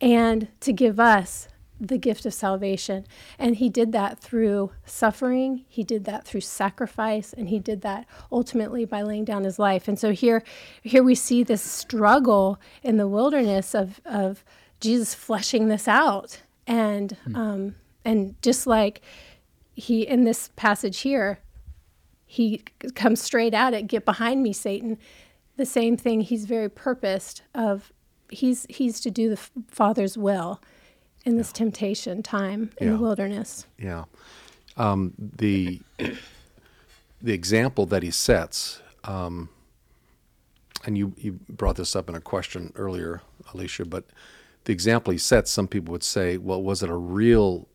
and 0.00 0.48
to 0.60 0.72
give 0.72 0.98
us 0.98 1.48
the 1.80 1.98
gift 1.98 2.24
of 2.26 2.34
salvation. 2.34 3.06
And 3.38 3.56
he 3.56 3.68
did 3.68 3.92
that 3.92 4.18
through 4.18 4.72
suffering, 4.84 5.64
he 5.68 5.84
did 5.84 6.04
that 6.04 6.24
through 6.24 6.40
sacrifice, 6.40 7.32
and 7.32 7.48
he 7.48 7.58
did 7.58 7.82
that 7.82 8.06
ultimately 8.32 8.84
by 8.84 9.02
laying 9.02 9.24
down 9.24 9.44
his 9.44 9.58
life. 9.58 9.88
And 9.88 9.98
so 9.98 10.12
here 10.12 10.42
here 10.82 11.02
we 11.02 11.14
see 11.14 11.42
this 11.42 11.62
struggle 11.62 12.60
in 12.82 12.96
the 12.96 13.08
wilderness 13.08 13.74
of 13.74 14.00
of 14.04 14.44
Jesus 14.80 15.14
fleshing 15.14 15.68
this 15.68 15.86
out. 15.88 16.42
And 16.66 17.16
um 17.34 17.74
and 18.04 18.40
just 18.42 18.66
like 18.66 19.02
he 19.74 20.06
in 20.06 20.24
this 20.24 20.50
passage 20.56 21.00
here, 21.00 21.40
he 22.24 22.62
comes 22.94 23.20
straight 23.20 23.54
at 23.54 23.74
it, 23.74 23.86
get 23.86 24.04
behind 24.04 24.42
me, 24.42 24.52
Satan. 24.52 24.98
The 25.56 25.66
same 25.66 25.96
thing, 25.96 26.20
he's 26.20 26.44
very 26.44 26.68
purposed 26.68 27.42
of 27.54 27.92
he's 28.30 28.66
he's 28.68 29.00
to 29.00 29.10
do 29.10 29.28
the 29.28 29.36
Father's 29.68 30.16
will 30.16 30.60
in 31.26 31.36
this 31.36 31.52
temptation 31.52 32.22
time 32.22 32.70
in 32.78 32.92
the 32.92 32.98
wilderness. 32.98 33.66
Yeah. 33.78 34.04
Um, 34.76 35.12
the 35.18 35.80
the 37.20 37.32
example 37.32 37.84
that 37.86 38.02
he 38.02 38.10
sets, 38.10 38.80
um, 39.04 39.48
and 40.84 40.96
you, 40.96 41.12
you 41.16 41.32
brought 41.48 41.76
this 41.76 41.96
up 41.96 42.08
in 42.08 42.14
a 42.14 42.20
question 42.20 42.72
earlier, 42.76 43.22
Alicia, 43.52 43.84
but 43.84 44.04
the 44.64 44.72
example 44.72 45.12
he 45.12 45.18
sets, 45.18 45.50
some 45.50 45.66
people 45.66 45.92
would 45.92 46.04
say, 46.04 46.36
well, 46.36 46.62
was 46.62 46.82
it 46.82 46.90
a 46.90 46.96
real 46.96 47.66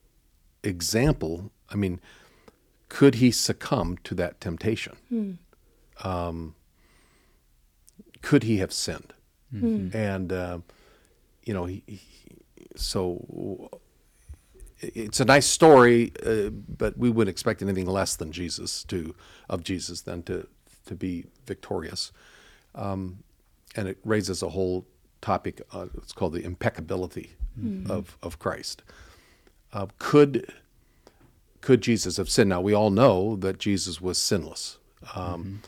example? 0.64 1.52
I 1.70 1.76
mean, 1.76 2.00
could 2.88 3.16
he 3.16 3.32
succumb 3.32 3.98
to 4.04 4.16
that 4.16 4.40
temptation? 4.40 5.40
Um, 6.04 6.56
could 8.22 8.44
he 8.44 8.58
have 8.58 8.72
sinned? 8.72 9.14
And, 9.94 10.32
uh, 10.32 10.60
you 11.44 11.54
know, 11.54 11.66
he, 11.66 11.84
he, 11.88 12.21
so 12.76 13.70
it's 14.82 15.20
a 15.20 15.26
nice 15.26 15.46
story, 15.46 16.12
uh, 16.26 16.50
but 16.50 16.98
we 16.98 17.10
wouldn't 17.10 17.34
expect 17.34 17.62
anything 17.62 17.86
less 17.86 18.16
than 18.16 18.32
Jesus 18.32 18.84
to 18.86 19.16
of 19.50 19.64
Jesus 19.64 20.02
than 20.02 20.24
to 20.24 20.48
to 20.86 20.96
be 20.96 21.26
victorious. 21.46 22.12
Um, 22.74 23.20
and 23.76 23.88
it 23.88 23.98
raises 24.04 24.42
a 24.42 24.50
whole 24.50 24.86
topic. 25.22 25.62
Uh, 25.72 25.88
it's 25.98 26.14
called 26.14 26.34
the 26.34 26.44
impeccability 26.44 27.32
of 27.90 28.18
of 28.24 28.40
Christ. 28.40 28.84
Uh, 29.72 29.88
could 30.00 30.52
could 31.62 31.82
Jesus 31.82 32.18
have 32.18 32.30
sinned? 32.30 32.50
Now 32.50 32.62
we 32.62 32.74
all 32.74 32.90
know 32.90 33.36
that 33.38 33.60
Jesus 33.60 34.02
was 34.02 34.18
sinless. 34.18 34.78
Um, 35.16 35.62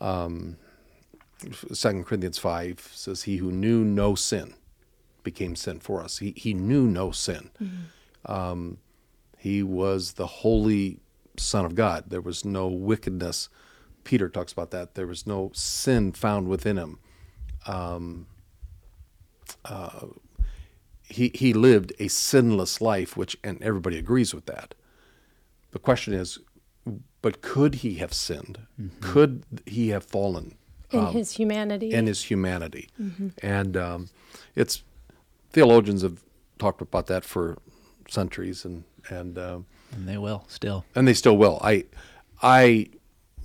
um, 0.00 0.56
Second 1.72 2.04
Corinthians 2.06 2.38
five 2.38 2.90
says, 2.92 3.24
"He 3.24 3.36
who 3.36 3.52
knew 3.52 3.84
no 3.84 4.14
sin 4.14 4.54
became 5.22 5.56
sin 5.56 5.80
for 5.80 6.02
us." 6.02 6.18
He 6.18 6.32
he 6.36 6.54
knew 6.54 6.86
no 6.86 7.10
sin. 7.10 7.50
Um, 8.26 8.78
he 9.38 9.62
was 9.62 10.12
the 10.12 10.26
holy 10.26 11.00
Son 11.36 11.64
of 11.64 11.74
God. 11.74 12.04
There 12.08 12.20
was 12.20 12.44
no 12.44 12.68
wickedness. 12.68 13.48
Peter 14.04 14.28
talks 14.28 14.52
about 14.52 14.70
that. 14.70 14.94
There 14.94 15.06
was 15.06 15.26
no 15.26 15.50
sin 15.54 16.12
found 16.12 16.48
within 16.48 16.76
him. 16.76 16.98
Um, 17.66 18.26
uh, 19.64 20.06
he 21.02 21.30
he 21.34 21.52
lived 21.52 21.92
a 21.98 22.08
sinless 22.08 22.80
life, 22.80 23.16
which 23.16 23.36
and 23.44 23.62
everybody 23.62 23.98
agrees 23.98 24.34
with 24.34 24.46
that. 24.46 24.74
The 25.72 25.78
question 25.78 26.14
is, 26.14 26.38
but 27.22 27.40
could 27.42 27.76
he 27.76 27.94
have 27.94 28.12
sinned? 28.12 28.60
Could 29.00 29.44
he 29.66 29.88
have 29.88 30.04
fallen 30.04 30.56
in 30.92 31.06
his 31.06 31.32
humanity. 31.32 31.92
in 31.92 32.06
his 32.06 32.24
humanity? 32.24 32.88
And 33.42 33.76
um, 33.76 34.08
it's 34.54 34.82
theologians 35.52 36.02
have 36.02 36.22
talked 36.58 36.80
about 36.82 37.06
that 37.06 37.24
for 37.24 37.58
centuries, 38.08 38.64
and 38.64 38.84
and 39.08 39.38
um, 39.38 39.66
And 39.92 40.08
they 40.08 40.18
will 40.18 40.44
still. 40.48 40.84
and 40.94 41.06
they 41.08 41.14
still 41.14 41.36
will. 41.36 41.58
I 41.62 41.84
I 42.42 42.88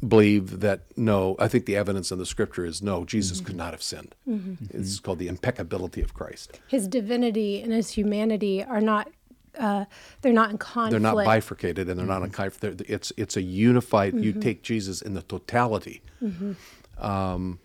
believe 0.07 0.59
that 0.59 0.81
no. 0.95 1.35
I 1.39 1.47
think 1.47 1.65
the 1.65 1.75
evidence 1.75 2.11
in 2.11 2.19
the 2.19 2.25
scripture 2.25 2.65
is 2.65 2.81
no. 2.81 3.03
Jesus 3.05 3.41
could 3.41 3.55
not 3.55 3.71
have 3.73 3.81
sinned. 3.83 4.15
It's 4.71 4.99
called 4.99 5.19
the 5.19 5.27
impeccability 5.27 6.01
of 6.01 6.13
Christ. 6.13 6.59
his 6.67 6.87
divinity 6.87 7.61
and 7.61 7.71
his 7.73 7.89
humanity 7.91 8.63
are 8.63 8.81
not 8.81 9.09
uh, 9.57 9.85
they're 10.21 10.33
not 10.33 10.51
in 10.51 10.57
conflict. 10.59 10.91
They're 10.91 10.99
not 10.99 11.25
bifurcated 11.25 11.89
and 11.89 11.97
they're 11.99 12.05
not 12.05 12.21
in 12.21 12.29
kind. 12.29 12.51
They're, 12.61 12.75
it's 12.87 13.11
it's 13.17 13.35
a 13.37 13.41
unified. 13.41 14.13
You 14.13 14.33
take 14.33 14.61
Jesus 14.61 15.01
in 15.01 15.15
the 15.15 15.23
totality. 15.23 16.01
Um, 16.99 17.59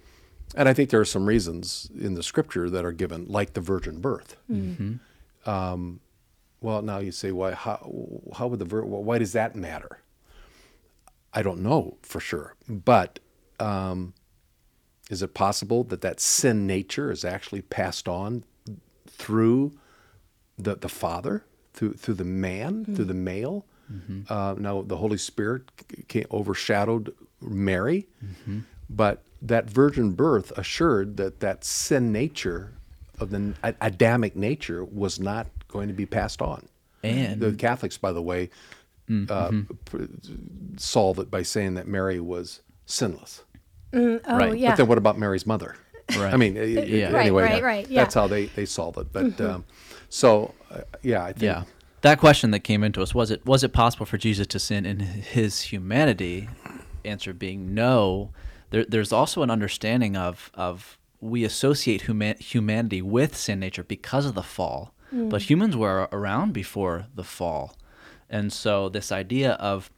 and 0.54 0.68
I 0.68 0.74
think 0.74 0.90
there 0.90 1.00
are 1.00 1.04
some 1.04 1.26
reasons 1.26 1.90
in 1.98 2.14
the 2.14 2.22
scripture 2.22 2.68
that 2.70 2.84
are 2.84 2.92
given, 2.92 3.26
like 3.26 3.52
the 3.54 3.60
virgin 3.60 4.00
birth. 4.00 4.36
Um, 5.46 6.00
well, 6.60 6.82
now 6.82 6.98
you 6.98 7.10
say, 7.12 7.32
why? 7.32 7.52
How, 7.52 7.90
how 8.36 8.46
would 8.48 8.58
the 8.60 8.64
vir- 8.64 8.84
why 8.84 9.18
does 9.18 9.32
that 9.32 9.56
matter? 9.56 9.98
I 11.34 11.42
don't 11.42 11.60
know 11.62 11.96
for 12.02 12.20
sure, 12.20 12.54
but 12.68 13.18
um, 13.58 14.12
is 15.10 15.22
it 15.22 15.34
possible 15.34 15.82
that 15.84 16.00
that 16.02 16.20
sin 16.20 16.66
nature 16.66 17.10
is 17.10 17.24
actually 17.24 17.62
passed 17.62 18.06
on 18.08 18.44
through 19.08 19.72
the 20.58 20.76
the 20.76 20.88
father, 20.88 21.44
through 21.72 21.94
through 21.94 22.14
the 22.14 22.24
man, 22.24 22.84
through 22.84 23.06
the 23.06 23.14
male? 23.14 23.64
Uh, 24.28 24.54
now 24.58 24.82
the 24.82 24.96
Holy 24.98 25.18
Spirit 25.18 25.62
came, 26.08 26.24
overshadowed 26.30 27.12
Mary, 27.42 28.06
but 28.88 29.22
that 29.42 29.68
virgin 29.68 30.12
birth 30.12 30.52
assured 30.56 31.16
that 31.18 31.40
that 31.40 31.64
sin 31.64 32.12
nature 32.12 32.72
of 33.18 33.30
the 33.30 33.54
Adamic 33.80 34.36
nature 34.36 34.84
was 34.84 35.18
not 35.20 35.46
going 35.68 35.88
to 35.88 35.94
be 35.94 36.06
passed 36.06 36.40
on. 36.40 36.68
And 37.04 37.40
The 37.40 37.52
Catholics, 37.52 37.98
by 37.98 38.12
the 38.12 38.22
way, 38.22 38.50
uh, 39.28 39.50
solve 40.76 41.18
it 41.18 41.30
by 41.30 41.42
saying 41.42 41.74
that 41.74 41.86
Mary 41.86 42.20
was 42.20 42.60
sinless. 42.86 43.42
Oh 43.92 44.20
Right. 44.26 44.56
yeah. 44.56 44.70
But 44.70 44.76
then 44.78 44.86
what 44.88 44.98
about 44.98 45.18
Mary's 45.18 45.46
mother? 45.46 45.76
Right. 46.16 46.32
I 46.32 46.36
mean, 46.36 46.56
Yeah. 46.56 47.10
Right, 47.10 47.22
anyway, 47.22 47.42
right, 47.42 47.52
that- 47.52 47.62
right, 47.62 47.88
yeah. 47.90 48.02
that's 48.02 48.14
how 48.14 48.26
they, 48.26 48.46
they 48.46 48.64
solve 48.66 48.96
it. 48.98 49.12
But 49.12 49.40
um, 49.40 49.64
so, 50.08 50.54
uh, 50.70 50.80
yeah, 51.02 51.22
I 51.24 51.32
think 51.32 51.42
yeah, 51.42 51.64
that 52.02 52.18
question 52.18 52.50
that 52.52 52.60
came 52.60 52.82
into 52.82 53.02
us 53.02 53.14
was 53.14 53.30
it 53.30 53.44
was 53.46 53.62
it 53.64 53.72
possible 53.72 54.06
for 54.06 54.18
Jesus 54.18 54.46
to 54.48 54.58
sin 54.58 54.84
in 54.86 55.00
his 55.00 55.60
humanity? 55.62 56.48
Answer 57.04 57.32
being 57.32 57.74
no. 57.74 58.30
There, 58.72 58.84
there's 58.84 59.12
also 59.12 59.42
an 59.42 59.50
understanding 59.50 60.16
of 60.16 60.50
of 60.54 60.98
we 61.20 61.44
associate 61.44 62.02
human, 62.02 62.36
humanity 62.38 63.00
with 63.00 63.36
sin 63.36 63.60
nature 63.60 63.84
because 63.84 64.26
of 64.26 64.34
the 64.34 64.42
fall, 64.42 64.92
mm. 65.14 65.30
but 65.30 65.48
humans 65.48 65.76
were 65.76 66.08
around 66.10 66.52
before 66.52 67.06
the 67.14 67.22
fall, 67.22 67.76
and 68.28 68.52
so 68.52 68.88
this 68.88 69.12
idea 69.12 69.52
of 69.52 69.90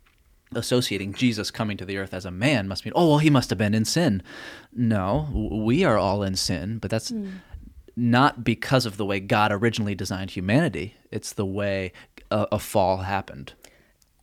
associating 0.54 1.14
Jesus 1.14 1.50
coming 1.50 1.76
to 1.78 1.84
the 1.84 1.96
earth 1.96 2.14
as 2.14 2.24
a 2.26 2.30
man 2.30 2.68
must 2.68 2.84
mean, 2.84 2.92
oh, 2.94 3.08
well, 3.08 3.18
he 3.18 3.30
must 3.30 3.50
have 3.50 3.58
been 3.58 3.74
in 3.74 3.84
sin. 3.84 4.22
No, 4.72 5.28
we 5.50 5.82
are 5.82 5.98
all 5.98 6.22
in 6.22 6.36
sin, 6.36 6.78
but 6.78 6.90
that's 6.90 7.10
mm. 7.10 7.32
not 7.96 8.44
because 8.44 8.86
of 8.86 8.96
the 8.96 9.04
way 9.06 9.18
God 9.18 9.50
originally 9.50 9.94
designed 9.96 10.30
humanity. 10.32 10.94
It's 11.10 11.32
the 11.32 11.46
way 11.46 11.92
a, 12.30 12.46
a 12.52 12.58
fall 12.58 12.98
happened. 12.98 13.54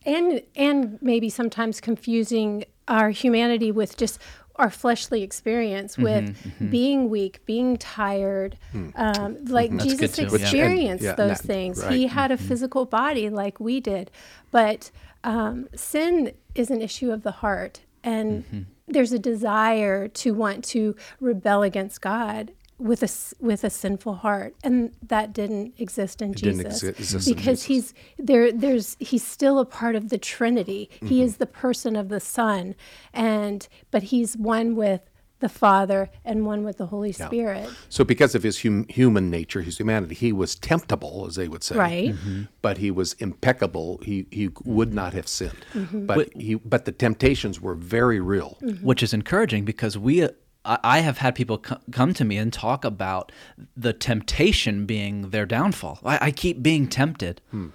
and 0.06 0.42
and 0.56 1.00
maybe 1.02 1.30
sometimes 1.30 1.82
confusing 1.82 2.66
our 2.88 3.10
humanity 3.12 3.72
with 3.72 3.98
just 3.98 4.20
our 4.56 4.70
fleshly 4.70 5.24
experience 5.24 5.94
mm-hmm, 5.94 6.04
with 6.04 6.44
mm-hmm. 6.44 6.70
being 6.70 7.10
weak, 7.10 7.44
being 7.46 7.78
tired. 7.78 8.58
Hmm. 8.72 8.90
Um, 8.96 9.46
like 9.46 9.70
mm-hmm. 9.70 9.78
That's 9.78 9.90
Jesus 9.90 10.16
good 10.16 10.32
yeah. 10.32 10.46
experienced 10.46 11.06
And- 11.06 11.18
yeah, 11.18 11.28
those 11.28 11.40
that- 11.40 11.48
things. 11.48 11.84
right. 11.84 11.92
He 11.92 12.08
had 12.08 12.32
a 12.32 12.38
physical 12.38 12.86
body 12.86 13.30
like 13.30 13.60
we 13.60 13.80
did, 13.80 14.12
but 14.52 14.92
um, 15.24 15.68
sin 15.76 16.34
is 16.56 16.70
an 16.72 16.82
issue 16.82 17.12
of 17.12 17.24
the 17.24 17.32
heart, 17.32 17.82
and 18.04 18.66
there's 18.88 19.12
a 19.12 19.20
desire 19.20 20.08
to 20.08 20.34
want 20.34 20.64
to 20.66 20.96
rebel 21.20 21.64
against 21.64 22.02
God. 22.02 22.52
With 22.82 23.02
a 23.04 23.06
s- 23.06 23.34
with 23.40 23.64
a 23.64 23.70
sinful 23.70 24.16
heart, 24.16 24.56
and 24.64 24.92
that 25.08 25.34
didn't 25.34 25.74
exist 25.78 26.22
in 26.22 26.32
didn't 26.32 26.60
Jesus 26.64 26.82
exi- 26.84 27.00
exist 27.00 27.28
in 27.28 27.34
because 27.36 27.64
Jesus. 27.66 27.94
he's 27.94 28.26
there 28.28 28.52
there's 28.52 28.98
he's 29.00 29.24
still 29.24 29.60
a 29.60 29.66
part 29.66 29.96
of 29.96 30.10
the 30.10 30.18
trinity 30.18 30.90
Mm-hmm. 30.96 31.08
he 31.08 31.22
is 31.22 31.38
the 31.38 31.46
person 31.46 31.96
of 31.96 32.10
the 32.10 32.20
son 32.20 32.74
and 33.14 33.68
but 33.92 34.04
he's 34.04 34.36
one 34.36 34.76
with 34.76 35.02
the 35.42 35.50
father 35.50 36.10
and 36.26 36.46
one 36.46 36.64
with 36.64 36.78
the 36.78 36.86
holy 36.88 37.12
spirit 37.12 37.68
So, 37.90 38.04
because 38.04 38.36
of 38.36 38.44
his 38.44 38.62
hum- 38.62 38.86
human 38.90 39.32
nature, 39.32 39.62
his 39.62 39.78
humanity, 39.80 40.14
he 40.14 40.32
was 40.32 40.54
temptable, 40.56 41.26
as 41.28 41.34
they 41.36 41.48
would 41.48 41.64
say. 41.64 41.76
Right. 41.76 42.14
But 42.62 42.78
he 42.78 42.92
was 42.92 43.14
impeccable. 43.14 44.00
He 44.04 44.28
he 44.32 44.50
would 44.66 44.94
not 44.94 45.14
have 45.14 45.28
sinned. 45.28 45.66
Mm-hmm. 45.74 46.06
But 46.06 46.30
he 46.36 46.56
but 46.56 46.86
the 46.86 46.92
temptations 46.92 47.60
were 47.60 47.76
very 47.76 48.20
real. 48.20 48.58
which 48.84 49.02
is 49.04 49.14
encouraging 49.14 49.66
because 49.66 49.98
we 49.98 50.28
I 50.64 51.00
have 51.00 51.18
had 51.18 51.34
people 51.34 51.58
come 51.58 52.14
to 52.14 52.24
me 52.24 52.38
and 52.38 52.54
talk 52.54 52.86
about 52.86 53.32
the 53.76 53.94
temptation 53.94 54.86
being 54.86 55.32
their 55.32 55.46
downfall. 55.46 56.00
I, 56.06 56.28
I 56.28 56.32
keep 56.32 56.62
being 56.62 56.88
tempted. 56.88 57.42
Hmm. 57.50 57.70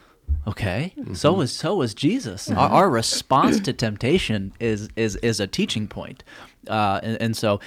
Okay, 0.46 0.92
mm-hmm. 0.96 1.14
so 1.14 1.32
was 1.32 1.52
so 1.52 1.74
was 1.76 1.94
Jesus. 1.94 2.48
Mm-hmm. 2.48 2.58
Our, 2.58 2.68
our 2.68 2.90
response 2.90 3.58
to 3.60 3.72
temptation 3.72 4.52
is 4.60 4.88
is 4.94 5.16
is 5.16 5.40
a 5.40 5.46
teaching 5.46 5.88
point, 5.88 6.22
uh, 6.68 7.00
and, 7.02 7.20
and 7.20 7.36
so 7.36 7.60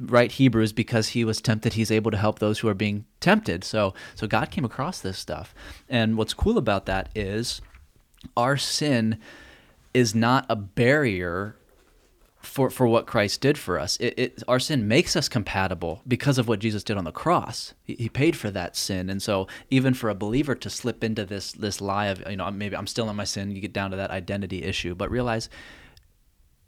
right 0.00 0.30
Hebrews 0.30 0.72
because 0.72 1.08
he 1.08 1.24
was 1.24 1.40
tempted, 1.40 1.74
he's 1.74 1.90
able 1.90 2.10
to 2.10 2.16
help 2.16 2.38
those 2.38 2.58
who 2.58 2.68
are 2.68 2.74
being 2.74 3.04
tempted. 3.20 3.64
So 3.64 3.92
so 4.14 4.26
God 4.26 4.50
came 4.50 4.64
across 4.64 5.00
this 5.00 5.18
stuff, 5.18 5.54
and 5.88 6.16
what's 6.16 6.32
cool 6.32 6.56
about 6.56 6.86
that 6.86 7.10
is 7.14 7.60
our 8.36 8.56
sin 8.56 9.18
is 9.92 10.14
not 10.14 10.46
a 10.48 10.56
barrier 10.56 11.56
for 12.46 12.70
for 12.70 12.86
what 12.86 13.06
Christ 13.06 13.40
did 13.40 13.58
for 13.58 13.78
us. 13.78 13.96
It, 13.98 14.14
it 14.16 14.42
our 14.48 14.58
sin 14.58 14.88
makes 14.88 15.16
us 15.16 15.28
compatible 15.28 16.02
because 16.06 16.38
of 16.38 16.48
what 16.48 16.60
Jesus 16.60 16.82
did 16.82 16.96
on 16.96 17.04
the 17.04 17.12
cross. 17.12 17.74
He, 17.82 17.94
he 17.94 18.08
paid 18.08 18.36
for 18.36 18.50
that 18.50 18.76
sin, 18.76 19.10
and 19.10 19.22
so 19.22 19.46
even 19.70 19.94
for 19.94 20.08
a 20.08 20.14
believer 20.14 20.54
to 20.54 20.70
slip 20.70 21.04
into 21.04 21.24
this 21.24 21.52
this 21.52 21.80
lie 21.80 22.06
of 22.06 22.22
you 22.30 22.36
know 22.36 22.50
maybe 22.50 22.76
I'm 22.76 22.86
still 22.86 23.10
in 23.10 23.16
my 23.16 23.24
sin, 23.24 23.50
you 23.50 23.60
get 23.60 23.72
down 23.72 23.90
to 23.90 23.96
that 23.96 24.10
identity 24.10 24.62
issue, 24.62 24.94
but 24.94 25.10
realize 25.10 25.48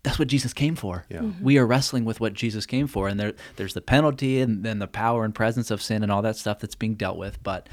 that's 0.02 0.18
what 0.18 0.28
Jesus 0.28 0.52
came 0.52 0.76
for. 0.76 1.04
Yeah. 1.08 1.20
Mm-hmm. 1.20 1.44
We 1.44 1.58
are 1.58 1.66
wrestling 1.66 2.04
with 2.04 2.20
what 2.20 2.32
Jesus 2.32 2.66
came 2.66 2.86
for, 2.86 3.08
and 3.08 3.18
there 3.18 3.34
there's 3.56 3.74
the 3.74 3.80
penalty 3.80 4.40
and 4.40 4.64
then 4.64 4.78
the 4.78 4.86
power 4.86 5.24
and 5.24 5.34
presence 5.34 5.70
of 5.70 5.82
sin 5.82 6.02
and 6.02 6.10
all 6.10 6.22
that 6.22 6.36
stuff 6.36 6.60
that's 6.60 6.74
being 6.74 6.94
dealt 6.94 7.16
with. 7.16 7.42
But 7.42 7.68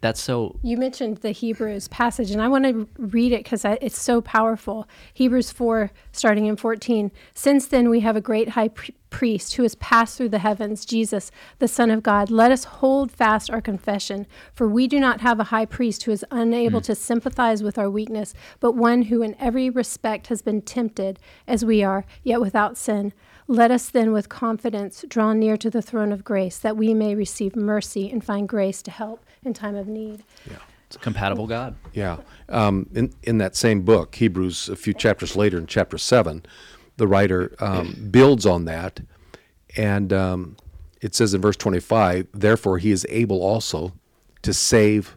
that's 0.00 0.20
so 0.20 0.58
you 0.62 0.76
mentioned 0.76 1.18
the 1.18 1.30
hebrews 1.30 1.88
passage 1.88 2.30
and 2.30 2.40
i 2.40 2.48
want 2.48 2.64
to 2.64 2.88
read 2.98 3.32
it 3.32 3.44
because 3.44 3.64
it's 3.64 4.00
so 4.00 4.20
powerful. 4.20 4.88
Hebrews 5.14 5.50
4 5.50 5.90
starting 6.12 6.46
in 6.46 6.56
14 6.56 7.10
since 7.34 7.66
then 7.66 7.88
we 7.88 8.00
have 8.00 8.16
a 8.16 8.20
great 8.20 8.50
high 8.50 8.70
priest 9.10 9.54
who 9.54 9.62
has 9.62 9.74
passed 9.76 10.16
through 10.16 10.28
the 10.28 10.38
heavens 10.38 10.84
jesus 10.84 11.30
the 11.58 11.68
son 11.68 11.90
of 11.90 12.02
god. 12.02 12.30
Let 12.30 12.52
us 12.52 12.64
hold 12.64 13.10
fast 13.10 13.50
our 13.50 13.60
confession 13.60 14.26
for 14.52 14.68
we 14.68 14.86
do 14.86 15.00
not 15.00 15.20
have 15.20 15.40
a 15.40 15.44
high 15.44 15.66
priest 15.66 16.04
who 16.04 16.12
is 16.12 16.24
unable 16.30 16.80
mm. 16.80 16.84
to 16.84 16.94
sympathize 16.94 17.62
with 17.62 17.78
our 17.78 17.90
weakness 17.90 18.34
but 18.60 18.72
one 18.72 19.02
who 19.02 19.22
in 19.22 19.36
every 19.38 19.70
respect 19.70 20.26
has 20.28 20.42
been 20.42 20.62
tempted 20.62 21.18
as 21.46 21.64
we 21.64 21.82
are 21.82 22.04
yet 22.22 22.40
without 22.40 22.76
sin. 22.76 23.12
Let 23.46 23.70
us 23.70 23.88
then 23.88 24.12
with 24.12 24.28
confidence 24.28 25.04
draw 25.08 25.32
near 25.32 25.56
to 25.56 25.70
the 25.70 25.80
throne 25.80 26.12
of 26.12 26.22
grace 26.24 26.58
that 26.58 26.76
we 26.76 26.92
may 26.92 27.14
receive 27.14 27.56
mercy 27.56 28.10
and 28.10 28.22
find 28.22 28.48
grace 28.48 28.82
to 28.82 28.90
help 28.90 29.24
in 29.44 29.54
time 29.54 29.76
of 29.76 29.86
need 29.86 30.22
Yeah. 30.50 30.56
it's 30.86 30.96
a 30.96 30.98
compatible 30.98 31.46
God. 31.46 31.74
Yeah. 31.92 32.18
Um, 32.48 32.88
in, 32.94 33.12
in 33.22 33.38
that 33.38 33.56
same 33.56 33.82
book, 33.82 34.14
Hebrews, 34.14 34.68
a 34.68 34.76
few 34.76 34.94
chapters 34.94 35.36
later 35.36 35.58
in 35.58 35.66
chapter 35.66 35.98
7, 35.98 36.44
the 36.96 37.06
writer 37.06 37.54
um, 37.60 38.08
builds 38.10 38.46
on 38.46 38.64
that. 38.66 39.00
And 39.76 40.12
um, 40.12 40.56
it 41.00 41.14
says 41.14 41.34
in 41.34 41.40
verse 41.40 41.56
25, 41.56 42.28
therefore 42.32 42.78
he 42.78 42.90
is 42.90 43.06
able 43.08 43.42
also 43.42 43.92
to 44.42 44.52
save 44.54 45.16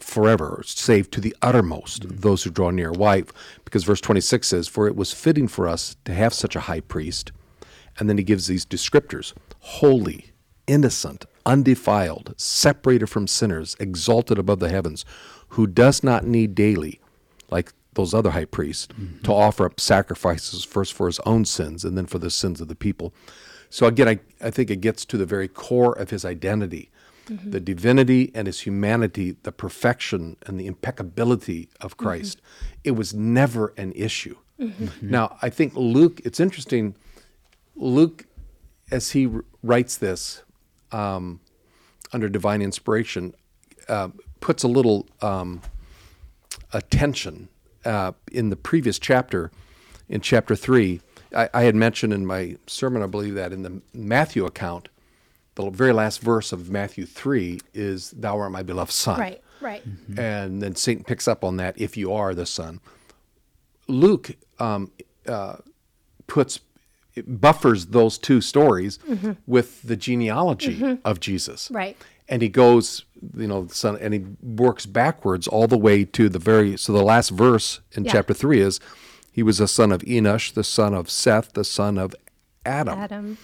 forever, 0.00 0.62
save 0.64 1.10
to 1.10 1.20
the 1.20 1.36
uttermost 1.42 2.06
those 2.22 2.44
who 2.44 2.50
draw 2.50 2.70
near. 2.70 2.92
Why? 2.92 3.24
Because 3.64 3.84
verse 3.84 4.00
26 4.00 4.46
says, 4.48 4.68
For 4.68 4.86
it 4.86 4.96
was 4.96 5.12
fitting 5.12 5.48
for 5.48 5.68
us 5.68 5.96
to 6.04 6.14
have 6.14 6.32
such 6.32 6.56
a 6.56 6.60
high 6.60 6.80
priest, 6.80 7.32
And 7.98 8.08
then 8.08 8.16
he 8.18 8.24
gives 8.24 8.46
these 8.46 8.64
descriptors 8.64 9.34
holy, 9.58 10.32
innocent, 10.66 11.26
undefiled, 11.46 12.34
separated 12.36 13.06
from 13.08 13.26
sinners, 13.26 13.76
exalted 13.80 14.38
above 14.38 14.60
the 14.60 14.68
heavens, 14.68 15.04
who 15.48 15.66
does 15.66 16.02
not 16.02 16.26
need 16.26 16.54
daily, 16.54 17.00
like 17.50 17.72
those 17.94 18.14
other 18.14 18.30
high 18.30 18.44
priests, 18.44 18.86
mm-hmm. 18.88 19.22
to 19.22 19.32
offer 19.32 19.66
up 19.66 19.80
sacrifices 19.80 20.64
first 20.64 20.92
for 20.92 21.06
his 21.06 21.20
own 21.20 21.44
sins 21.44 21.84
and 21.84 21.96
then 21.96 22.06
for 22.06 22.18
the 22.18 22.30
sins 22.30 22.60
of 22.60 22.68
the 22.68 22.74
people. 22.74 23.12
So 23.68 23.86
again, 23.86 24.08
I, 24.08 24.20
I 24.40 24.50
think 24.50 24.70
it 24.70 24.80
gets 24.80 25.04
to 25.06 25.16
the 25.16 25.26
very 25.26 25.48
core 25.48 25.92
of 25.92 26.10
his 26.10 26.24
identity 26.24 26.90
mm-hmm. 27.30 27.50
the 27.50 27.60
divinity 27.60 28.30
and 28.34 28.46
his 28.46 28.60
humanity, 28.60 29.36
the 29.42 29.52
perfection 29.52 30.36
and 30.46 30.58
the 30.58 30.66
impeccability 30.66 31.68
of 31.80 31.96
mm-hmm. 31.96 32.06
Christ. 32.06 32.40
It 32.84 32.92
was 32.92 33.14
never 33.14 33.72
an 33.76 33.92
issue. 33.92 34.36
Now, 35.00 35.38
I 35.40 35.48
think 35.48 35.74
Luke, 35.74 36.20
it's 36.24 36.38
interesting, 36.38 36.94
Luke, 37.76 38.26
as 38.90 39.12
he 39.12 39.26
r- 39.26 39.44
writes 39.62 39.96
this 39.96 40.42
um, 40.92 41.40
under 42.12 42.28
divine 42.28 42.62
inspiration, 42.62 43.34
uh, 43.88 44.08
puts 44.40 44.62
a 44.62 44.68
little 44.68 45.06
um, 45.22 45.60
attention 46.72 47.48
uh, 47.84 48.12
in 48.32 48.50
the 48.50 48.56
previous 48.56 48.98
chapter, 48.98 49.50
in 50.08 50.20
chapter 50.20 50.56
three. 50.56 51.00
I, 51.34 51.48
I 51.54 51.62
had 51.62 51.74
mentioned 51.74 52.12
in 52.12 52.26
my 52.26 52.56
sermon, 52.66 53.02
I 53.02 53.06
believe, 53.06 53.34
that 53.34 53.52
in 53.52 53.62
the 53.62 53.80
Matthew 53.92 54.44
account, 54.44 54.88
the 55.54 55.70
very 55.70 55.92
last 55.92 56.20
verse 56.20 56.52
of 56.52 56.70
Matthew 56.70 57.06
3 57.06 57.60
is, 57.74 58.10
Thou 58.12 58.38
art 58.38 58.52
my 58.52 58.62
beloved 58.62 58.92
Son. 58.92 59.18
Right, 59.18 59.42
right. 59.60 59.82
And 60.16 60.62
then 60.62 60.74
Satan 60.76 61.04
picks 61.04 61.28
up 61.28 61.44
on 61.44 61.56
that, 61.58 61.78
if 61.78 61.96
you 61.96 62.12
are 62.12 62.34
the 62.34 62.46
Son. 62.46 62.80
Luke 63.88 64.30
um, 64.58 64.90
uh, 65.26 65.56
puts, 66.26 66.60
buffers 67.26 67.86
those 67.86 68.18
two 68.18 68.40
stories 68.40 68.98
mm-hmm. 68.98 69.32
with 69.46 69.82
the 69.82 69.96
genealogy 69.96 70.76
mm-hmm. 70.76 71.06
of 71.06 71.20
Jesus. 71.20 71.70
Right. 71.70 71.96
And 72.28 72.42
he 72.42 72.48
goes, 72.48 73.04
you 73.36 73.48
know, 73.48 73.66
son, 73.68 73.98
and 74.00 74.14
he 74.14 74.24
works 74.42 74.86
backwards 74.86 75.48
all 75.48 75.66
the 75.66 75.78
way 75.78 76.04
to 76.04 76.28
the 76.28 76.38
very, 76.38 76.76
so 76.76 76.92
the 76.92 77.02
last 77.02 77.30
verse 77.30 77.80
in 77.92 78.04
Yeah. 78.04 78.12
chapter 78.12 78.34
3 78.34 78.60
is, 78.60 78.80
he 79.32 79.42
was 79.42 79.58
the 79.58 79.68
son 79.68 79.92
of 79.92 80.02
Enosh, 80.02 80.52
the 80.52 80.64
son 80.64 80.94
of 80.94 81.10
Seth, 81.10 81.52
the 81.52 81.64
son 81.64 81.98
of 81.98 82.14
Adam 82.64 82.98
Adam. 82.98 83.38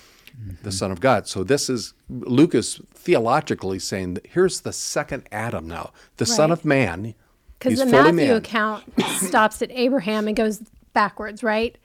the 0.62 0.72
Son 0.72 0.90
of 0.90 1.00
God. 1.00 1.26
So 1.26 1.42
this 1.42 1.70
is 1.70 1.94
Luke 2.08 2.54
is 2.54 2.80
theologically 2.94 3.78
saying 3.78 4.14
that 4.14 4.26
here's 4.28 4.60
the 4.60 4.72
second 4.72 5.26
Adam 5.32 5.66
now, 5.66 5.92
the 6.18 6.26
Son 6.26 6.50
of 6.50 6.64
Man. 6.64 7.14
Because 7.58 7.78
the 7.78 7.86
Matthew 7.86 8.12
man. 8.12 8.36
account 8.36 8.84
stops 9.16 9.62
at 9.62 9.70
Abraham 9.70 10.28
and 10.28 10.36
goes 10.36 10.62
backwards, 10.92 11.42
right? 11.42 11.76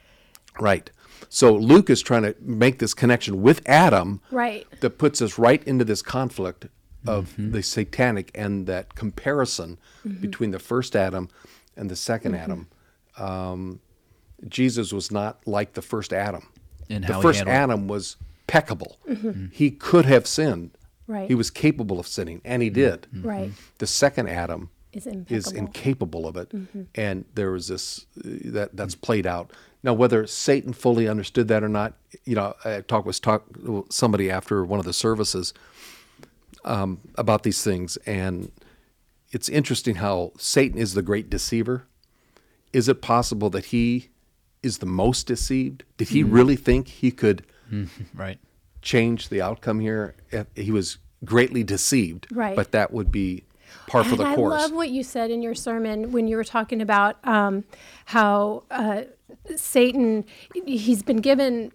Right. 0.60 0.92
So 1.30 1.56
Luke 1.56 1.90
is 1.90 2.02
trying 2.02 2.24
to 2.24 2.36
make 2.42 2.80
this 2.80 2.94
connection 2.94 3.42
with 3.42 3.62
Adam 3.68 4.22
Right. 4.32 4.68
that 4.82 4.98
puts 4.98 5.22
us 5.22 5.38
right 5.38 5.64
into 5.66 5.86
this 5.86 6.02
conflict 6.02 6.68
of 7.08 7.34
the 7.38 7.64
satanic 7.64 8.32
and 8.36 8.68
that 8.68 8.96
comparison 8.96 9.78
Mm-hmm. 10.06 10.22
between 10.22 10.52
the 10.52 10.60
first 10.60 10.96
Adam 10.96 11.30
and 11.78 11.90
the 11.90 11.96
2nd 11.96 12.36
Adam. 12.38 12.68
Um, 13.18 13.80
Jesus 14.48 14.92
was 14.92 15.12
not 15.12 15.46
like 15.48 15.74
the 15.74 15.82
first 15.82 16.12
Adam. 16.12 16.48
In 16.90 17.02
the 17.04 17.14
how 17.14 17.22
first 17.22 17.40
handled. 17.40 17.56
Adam 17.56 17.88
was 17.88 18.18
peccable. 18.48 18.98
He 19.52 19.70
could 19.72 20.06
have 20.06 20.26
sinned. 20.28 20.72
Mm-hmm. 20.72 21.12
Right. 21.14 21.28
He 21.28 21.36
was 21.36 21.50
capable 21.52 22.00
of 22.00 22.08
sinning, 22.08 22.42
and 22.46 22.62
he 22.64 22.70
did. 22.70 23.06
Right. 23.14 23.52
The 23.80 23.88
second 23.88 24.30
Adam 24.30 24.70
Is 24.94 25.08
is. 25.08 25.46
Mm-hmm. 25.48 25.58
incapable 25.58 26.28
of 26.28 26.36
it, 26.38 26.52
and 26.96 27.26
there 27.36 27.52
was 27.52 27.68
this 27.68 28.06
uh, 28.18 28.52
that 28.52 28.76
that's 28.76 28.96
played 28.96 29.26
out. 29.26 29.52
Now, 29.84 29.94
whether 29.94 30.28
Satan 30.28 30.74
fully 30.74 31.08
understood 31.08 31.48
that 31.48 31.64
or 31.64 31.70
not, 31.70 31.94
you 32.26 32.36
know, 32.36 32.54
I 32.66 32.82
talked 32.82 33.08
was 33.08 33.20
talk 33.20 33.46
somebody 33.90 34.30
after 34.30 34.64
one 34.66 34.80
of 34.80 34.86
the 34.86 34.94
services 34.94 35.54
um, 36.66 37.00
about 37.16 37.44
these 37.44 37.64
things, 37.64 37.98
and 38.06 38.52
it's 39.32 39.50
interesting 39.50 39.96
how 39.96 40.34
Satan 40.38 40.78
is 40.78 40.94
the 40.94 41.02
great 41.02 41.30
deceiver. 41.30 41.84
Is 42.74 42.88
it 42.88 43.02
possible 43.02 43.50
that 43.50 43.66
he 43.66 44.10
is 44.62 44.78
the 44.78 44.86
most 44.86 45.26
deceived? 45.28 45.84
Did 45.98 46.10
he 46.10 46.22
Mm-hmm. 46.24 46.34
really 46.34 46.56
think 46.56 46.88
he 46.88 47.12
could 47.12 47.44
Right. 48.14 48.38
change 48.82 49.30
the 49.30 49.42
outcome 49.42 49.80
here? 49.80 50.16
He 50.56 50.72
was 50.72 50.98
greatly 51.26 51.64
deceived, 51.64 52.28
Right. 52.32 52.56
but 52.56 52.72
that 52.72 52.92
would 52.94 53.12
be 53.12 53.44
par 53.88 54.04
for 54.04 54.12
And 54.12 54.20
the 54.20 54.26
I 54.26 54.36
love 54.36 54.72
what 54.72 54.90
you 54.90 55.04
said 55.04 55.32
in 55.32 55.42
your 55.42 55.56
sermon 55.56 56.12
when 56.12 56.28
you 56.28 56.36
were 56.38 56.44
talking 56.44 56.82
about 56.82 57.18
um, 57.26 57.64
how 58.06 58.64
uh, 58.72 59.04
Satan 59.56 60.26
he's 60.66 61.04
been 61.04 61.18
given 61.18 61.72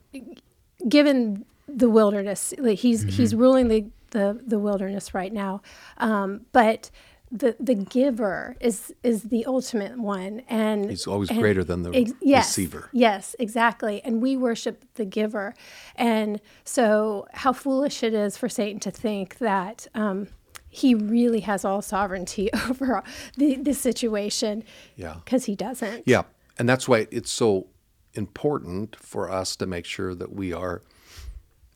given 0.89 1.45
the 1.69 1.91
wilderness. 1.91 2.55
Like 2.59 2.79
he's 2.79 3.03
he's 3.03 3.33
Mm-hmm. 3.33 3.41
ruling 3.41 3.69
the, 3.69 3.87
the 4.11 4.41
the 4.47 4.59
wilderness 4.59 5.15
right 5.15 5.33
now, 5.33 5.63
um, 5.99 6.47
but. 6.53 6.91
The, 7.33 7.57
the 7.59 7.75
giver 7.75 8.55
is 8.61 8.95
is 9.03 9.25
the 9.25 9.47
ultimate 9.47 9.99
one 9.99 10.43
and 10.49 10.89
He's 10.89 11.09
always 11.09 11.29
and 11.29 11.41
greater 11.41 11.65
than 11.65 11.83
the 11.83 12.15
yes, 12.23 12.47
receiver. 12.47 12.89
Yes, 12.93 13.35
exactly. 13.41 14.01
And 14.05 14.23
we 14.23 14.37
worship 14.37 14.85
the 14.95 15.05
giver. 15.05 15.53
And 15.97 16.41
so, 16.63 17.27
how 17.35 17.53
foolish 17.53 18.05
it 18.05 18.15
is 18.15 18.37
for 18.37 18.49
Satan 18.49 18.79
to 18.79 18.93
think 18.93 19.39
that 19.39 19.89
um, 19.93 20.29
he 20.77 20.95
really 20.95 21.41
has 21.41 21.65
all 21.65 21.81
sovereignty 21.81 22.53
over 22.69 23.03
the, 23.37 23.57
the 23.57 23.73
situation. 23.73 24.63
Yeah. 24.95 25.17
Because 25.25 25.47
he 25.47 25.57
doesn't. 25.57 26.03
Yeah, 26.07 26.23
and 26.59 26.69
that's 26.69 26.87
why 26.87 27.07
it's 27.11 27.31
so 27.31 27.69
important 28.15 28.97
for 28.97 29.31
us 29.31 29.57
to 29.57 29.67
make 29.67 29.85
sure 29.85 30.15
that 30.15 30.33
we 30.33 30.53
are 30.53 30.83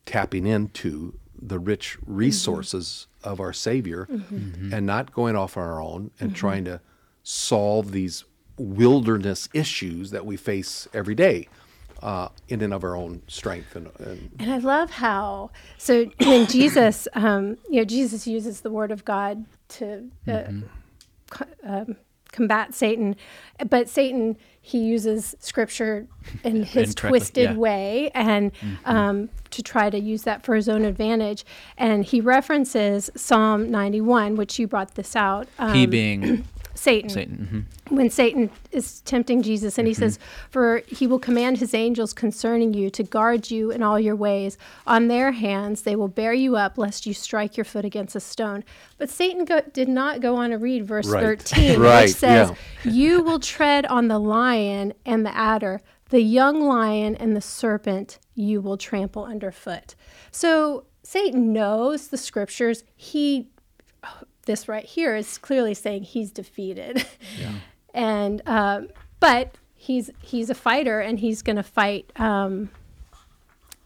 tapping 0.05 0.45
into 0.45 1.15
the 1.39 1.59
rich 1.59 1.97
mm-hmm. 1.99 2.15
resources 2.15 3.07
of 3.23 3.39
our 3.39 3.53
Savior 3.53 4.07
mm-hmm. 4.09 4.35
Mm-hmm. 4.35 4.73
and 4.73 4.85
not 4.85 5.13
going 5.13 5.35
off 5.35 5.57
on 5.57 5.63
our 5.63 5.81
own 5.81 6.11
and 6.19 6.35
trying 6.35 6.65
to 6.65 6.81
solve 7.23 7.91
these 7.91 8.23
wilderness 8.57 9.49
issues 9.53 10.11
that 10.11 10.25
we 10.25 10.37
face 10.37 10.87
every 10.93 11.15
day 11.15 11.47
uh, 12.01 12.29
in 12.47 12.61
and 12.61 12.73
of 12.73 12.83
our 12.83 12.95
own 12.95 13.21
strength 13.27 13.75
and, 13.75 13.89
and 13.99 14.31
And 14.39 14.51
I 14.51 14.57
love 14.57 14.91
how, 14.91 15.51
so 15.77 16.05
when 16.19 16.47
Jesus, 16.47 17.07
um, 17.13 17.57
you 17.69 17.77
know, 17.77 17.85
Jesus 17.85 18.27
uses 18.27 18.61
the 18.61 18.71
word 18.71 18.91
of 18.91 19.05
God 19.05 19.45
to 19.69 20.09
uh, 20.27 20.43
co- 21.29 21.45
um, 21.63 21.95
combat 22.31 22.73
Satan, 22.73 23.15
but 23.69 23.89
Satan, 23.89 24.37
he 24.61 24.79
uses 24.79 25.35
scripture 25.39 26.07
in 26.43 26.63
his 26.63 26.93
twisted 26.95 27.51
yeah. 27.51 27.55
way 27.55 28.11
and 28.13 28.51
um, 28.85 29.29
to 29.49 29.63
try 29.63 29.89
to 29.89 29.99
use 29.99 30.23
that 30.23 30.43
for 30.43 30.55
his 30.55 30.69
own 30.69 30.85
advantage. 30.85 31.43
And 31.77 32.05
he 32.05 32.21
references 32.21 33.09
Psalm 33.15 33.69
91, 33.69 34.35
which 34.35 34.59
you 34.59 34.67
brought 34.67 34.95
this 34.95 35.15
out. 35.15 35.47
Um, 35.57 35.73
he 35.73 35.85
being 35.87 36.45
Satan 36.81 37.09
Satan. 37.11 37.37
Mm-hmm. 37.37 37.95
when 37.95 38.09
Satan 38.09 38.49
is 38.71 39.01
tempting 39.01 39.43
Jesus, 39.43 39.77
and 39.77 39.87
he 39.87 39.93
mm-hmm. 39.93 40.01
says, 40.01 40.19
For 40.49 40.81
he 40.87 41.05
will 41.05 41.19
command 41.19 41.59
his 41.59 41.75
angels 41.75 42.11
concerning 42.11 42.73
you 42.73 42.89
to 42.89 43.03
guard 43.03 43.51
you 43.51 43.69
in 43.69 43.83
all 43.83 43.99
your 43.99 44.15
ways. 44.15 44.57
On 44.87 45.07
their 45.07 45.31
hands 45.31 45.83
they 45.83 45.95
will 45.95 46.07
bear 46.07 46.33
you 46.33 46.55
up, 46.55 46.79
lest 46.79 47.05
you 47.05 47.13
strike 47.13 47.55
your 47.55 47.65
foot 47.65 47.85
against 47.85 48.15
a 48.15 48.19
stone. 48.19 48.63
But 48.97 49.11
Satan 49.11 49.45
go, 49.45 49.61
did 49.61 49.89
not 49.89 50.21
go 50.21 50.35
on 50.37 50.49
to 50.49 50.57
read 50.57 50.87
verse 50.87 51.07
Right. 51.07 51.39
13, 51.39 51.79
Right, 51.79 52.03
which 52.05 52.15
says, 52.15 52.51
yeah. 52.83 52.91
You 52.91 53.21
will 53.21 53.39
tread 53.39 53.85
on 53.85 54.07
the 54.07 54.17
lion 54.17 54.93
and 55.05 55.23
the 55.23 55.35
adder, 55.37 55.81
the 56.09 56.21
young 56.21 56.61
lion 56.61 57.15
and 57.15 57.35
the 57.35 57.41
serpent 57.41 58.17
you 58.33 58.59
will 58.59 58.77
trample 58.77 59.23
underfoot. 59.23 59.93
So 60.31 60.85
Satan 61.03 61.53
knows 61.53 62.07
the 62.07 62.17
scriptures. 62.17 62.83
He 62.95 63.51
this 64.51 64.67
right 64.67 64.85
here 64.85 65.15
is 65.15 65.37
clearly 65.37 65.73
saying 65.73 66.03
he's 66.03 66.29
defeated. 66.29 67.05
and 67.93 68.41
um, 68.45 68.89
but 69.19 69.55
he's 69.73 70.11
he's 70.21 70.49
a 70.49 70.55
fighter 70.55 70.99
and 70.99 71.19
he's 71.19 71.41
going 71.41 71.55
to 71.55 71.63
fight 71.63 72.11
um, 72.17 72.69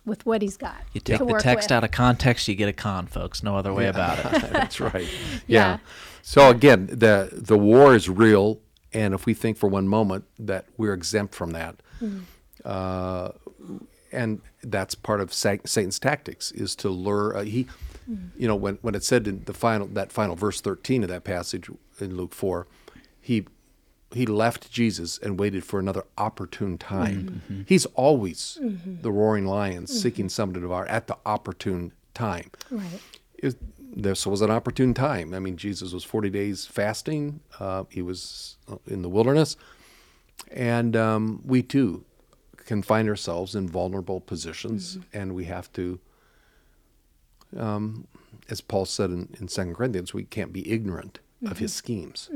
with 0.06 0.26
what 0.26 0.42
he's 0.42 0.58
got. 0.58 0.82
You 0.94 1.02
take 1.02 1.20
to 1.20 1.26
the 1.26 1.32
work 1.32 1.44
text 1.44 1.70
with. 1.70 1.72
out 1.72 1.84
of 1.84 1.92
context, 1.92 2.48
you 2.48 2.56
get 2.56 2.68
a 2.68 2.74
con, 2.74 3.06
folks. 3.06 3.44
No 3.44 3.56
other 3.56 3.74
way 3.74 3.88
about 3.88 4.20
it. 4.20 4.42
That's 4.52 4.80
right. 4.80 5.08
Yeah. 5.48 5.74
Yeah. 5.74 5.78
So 6.24 6.50
again, 6.50 6.88
the 6.88 7.30
the 7.32 7.58
war 7.58 7.96
is 7.96 8.10
real, 8.10 8.60
and 8.92 9.14
if 9.14 9.28
we 9.28 9.36
think 9.36 9.58
for 9.58 9.68
one 9.68 9.88
moment 9.88 10.26
that 10.40 10.66
we're 10.76 10.94
exempt 10.94 11.36
from 11.36 11.52
that, 11.52 11.76
uh, 12.64 13.30
and 14.16 14.42
that's 14.64 14.96
part 14.96 15.22
of 15.22 15.34
Satan's 15.34 16.00
tactics 16.00 16.52
is 16.52 16.76
to 16.78 16.90
lure. 16.90 17.38
Uh, 17.38 17.44
he, 17.44 17.68
you 18.38 18.48
know, 18.48 18.56
when 18.56 18.76
when 18.82 18.96
it 18.96 19.04
said 19.04 19.28
in 19.28 19.44
the 19.46 19.54
final 19.54 19.88
that 19.88 20.12
final 20.12 20.36
verse 20.36 20.62
thirteen 20.62 21.04
of 21.04 21.10
that 21.10 21.24
passage 21.24 21.70
in 22.00 22.16
Luke 22.18 22.34
four, 22.34 22.68
he 23.22 23.46
he 24.12 24.26
left 24.26 24.72
Jesus 24.72 25.18
and 25.18 25.40
waited 25.40 25.66
for 25.66 25.80
another 25.80 26.04
opportune 26.18 26.78
time. 26.78 27.66
He's 27.68 27.86
always 27.88 28.58
the 28.86 29.12
roaring 29.12 29.46
lion 29.46 29.88
seeking 29.88 30.30
someone 30.30 30.54
to 30.56 30.60
devour 30.62 30.86
at 30.88 31.08
the 31.08 31.18
opportune 31.26 31.92
time 32.14 32.50
Right. 32.72 33.00
it, 33.36 33.56
this 33.98 34.26
was 34.26 34.42
an 34.42 34.50
opportune 34.52 34.94
time. 34.94 35.34
I 35.34 35.40
mean, 35.40 35.58
Jesus 35.58 35.92
was 35.94 36.04
40 36.06 36.30
days 36.30 36.66
fasting. 36.66 37.42
Uh, 37.60 37.84
he 37.90 38.02
was 38.02 38.58
in 38.88 39.02
the 39.02 39.10
wilderness. 39.10 39.58
And 40.52 40.96
um, 40.96 41.42
we 41.46 41.62
too 41.64 42.04
can 42.66 42.82
find 42.82 43.08
ourselves 43.08 43.56
in 43.56 43.70
vulnerable 43.70 44.20
positions, 44.20 44.98
and 45.14 45.36
we 45.36 45.46
have 45.46 45.72
to, 45.74 46.00
um, 47.58 48.08
as 48.50 48.62
Paul 48.62 48.86
said 48.86 49.10
in, 49.12 49.36
in 49.40 49.48
Second 49.48 49.76
Corinthians, 49.76 50.14
we 50.14 50.24
can't 50.24 50.52
be 50.52 50.70
ignorant 50.72 51.20
of 51.46 51.60
his 51.60 51.74
schemes. 51.74 52.30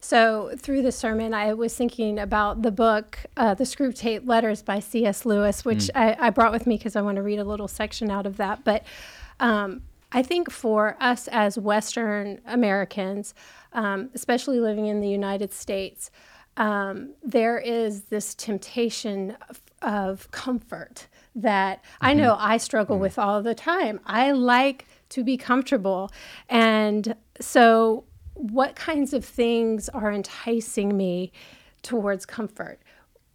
So, 0.00 0.50
through 0.58 0.82
the 0.82 0.92
sermon, 0.92 1.32
I 1.32 1.54
was 1.54 1.74
thinking 1.74 2.18
about 2.18 2.60
the 2.62 2.70
book, 2.70 3.18
uh, 3.36 3.54
The 3.54 3.64
Screwtape 3.64 4.28
Letters 4.28 4.62
by 4.62 4.80
C.S. 4.80 5.24
Lewis, 5.24 5.64
which 5.64 5.90
I, 5.94 6.14
I 6.20 6.30
brought 6.30 6.52
with 6.52 6.66
me 6.66 6.76
because 6.76 6.94
I 6.94 7.00
want 7.00 7.16
to 7.16 7.22
read 7.22 7.38
a 7.38 7.44
little 7.44 7.68
section 7.68 8.10
out 8.10 8.26
of 8.26 8.36
that. 8.36 8.64
But 8.64 8.84
um, 9.40 9.82
I 10.12 10.22
think 10.22 10.50
for 10.50 10.96
us 11.00 11.28
as 11.28 11.58
Western 11.58 12.40
Americans, 12.46 13.34
um, 13.72 14.10
especially 14.14 14.60
living 14.60 14.86
in 14.86 15.00
the 15.00 15.08
United 15.08 15.52
States, 15.52 16.10
um, 16.58 17.10
there 17.22 17.56
is 17.56 18.02
this 18.02 18.34
temptation 18.34 19.36
of, 19.48 19.62
of 19.80 20.30
comfort 20.32 21.06
that 21.36 21.84
I 22.00 22.14
know 22.14 22.36
I 22.38 22.56
struggle 22.56 22.98
with 22.98 23.16
all 23.16 23.42
the 23.42 23.54
time. 23.54 24.00
I 24.04 24.32
like 24.32 24.84
to 25.10 25.22
be 25.22 25.36
comfortable. 25.36 26.10
And 26.48 27.14
so, 27.40 28.04
what 28.34 28.74
kinds 28.74 29.14
of 29.14 29.24
things 29.24 29.88
are 29.88 30.12
enticing 30.12 30.96
me 30.96 31.32
towards 31.82 32.26
comfort? 32.26 32.80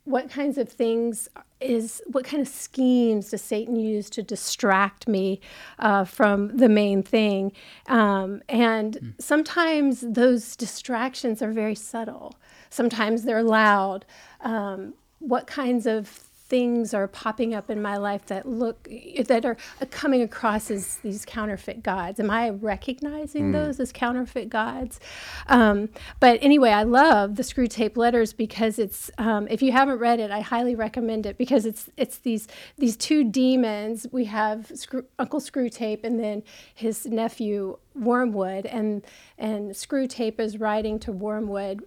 What 0.05 0.29
kinds 0.29 0.57
of 0.57 0.67
things 0.67 1.29
is, 1.61 2.01
what 2.07 2.25
kind 2.25 2.41
of 2.41 2.47
schemes 2.47 3.29
does 3.29 3.41
Satan 3.41 3.77
use 3.77 4.09
to 4.11 4.21
distract 4.21 5.07
me 5.07 5.39
uh, 5.79 6.03
from 6.03 6.57
the 6.57 6.67
main 6.67 7.03
thing? 7.03 7.53
Um, 7.87 8.41
and 8.49 9.15
sometimes 9.19 10.01
those 10.01 10.57
distractions 10.57 11.41
are 11.41 11.51
very 11.51 11.75
subtle, 11.75 12.35
sometimes 12.69 13.23
they're 13.23 13.43
loud. 13.43 14.05
Um, 14.41 14.93
what 15.19 15.47
kinds 15.47 15.85
of 15.85 16.07
things 16.53 16.93
are 16.93 17.07
popping 17.07 17.55
up 17.55 17.71
in 17.71 17.81
my 17.81 17.97
life 17.97 18.27
that 18.27 18.47
look 18.47 18.87
that 19.25 19.43
are 19.43 19.57
coming 19.89 20.21
across 20.21 20.69
as 20.69 20.97
these 20.97 21.25
counterfeit 21.25 21.81
gods. 21.81 22.19
Am 22.19 22.29
i 22.29 22.51
recognizing 22.51 23.51
those 23.51 23.79
as 23.79 23.91
counterfeit 23.91 24.49
gods? 24.49 24.99
Um, 25.47 25.89
but 26.19 26.37
anyway 26.43 26.69
i 26.69 26.83
love 26.83 27.37
the 27.37 27.43
Screwtape 27.43 27.97
Letters 27.97 28.33
because 28.33 28.77
it's 28.77 29.09
um, 29.17 29.47
if 29.49 29.63
you 29.63 29.71
haven't 29.71 29.97
read 29.97 30.19
it 30.19 30.29
i 30.29 30.41
highly 30.41 30.75
recommend 30.75 31.25
it 31.25 31.39
because 31.39 31.65
it's 31.65 31.89
it's 31.97 32.19
these 32.19 32.47
these 32.77 32.95
two 32.97 33.23
demons. 33.23 34.05
We 34.11 34.25
have 34.25 34.71
screw, 34.75 35.05
uncle 35.17 35.39
Screwtape 35.39 36.03
and 36.03 36.19
then 36.19 36.43
his 36.75 37.07
nephew 37.07 37.79
wormwood 37.95 38.67
and 38.67 39.03
and 39.39 39.71
Screwtape 39.71 40.39
is 40.39 40.59
writing 40.59 40.99
to 40.99 41.11
wormwood 41.11 41.81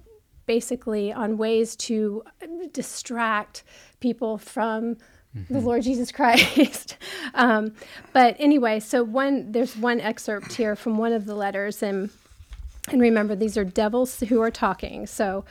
basically 0.46 1.12
on 1.12 1.36
ways 1.36 1.76
to 1.76 2.22
distract 2.72 3.64
people 4.00 4.38
from 4.38 4.96
the 5.50 5.60
Lord 5.60 5.82
Jesus 5.82 6.10
Christ. 6.10 6.96
um, 7.34 7.74
but 8.12 8.36
anyway, 8.38 8.80
so 8.80 9.02
one 9.02 9.52
there's 9.52 9.76
one 9.76 10.00
excerpt 10.00 10.54
here 10.54 10.76
from 10.76 10.98
one 10.98 11.12
of 11.12 11.26
the 11.26 11.34
letters, 11.34 11.82
and 11.82 12.10
and 12.90 13.00
remember 13.00 13.34
these 13.34 13.56
are 13.56 13.64
devils 13.64 14.20
who 14.20 14.40
are 14.40 14.50
talking. 14.50 15.06
So 15.06 15.44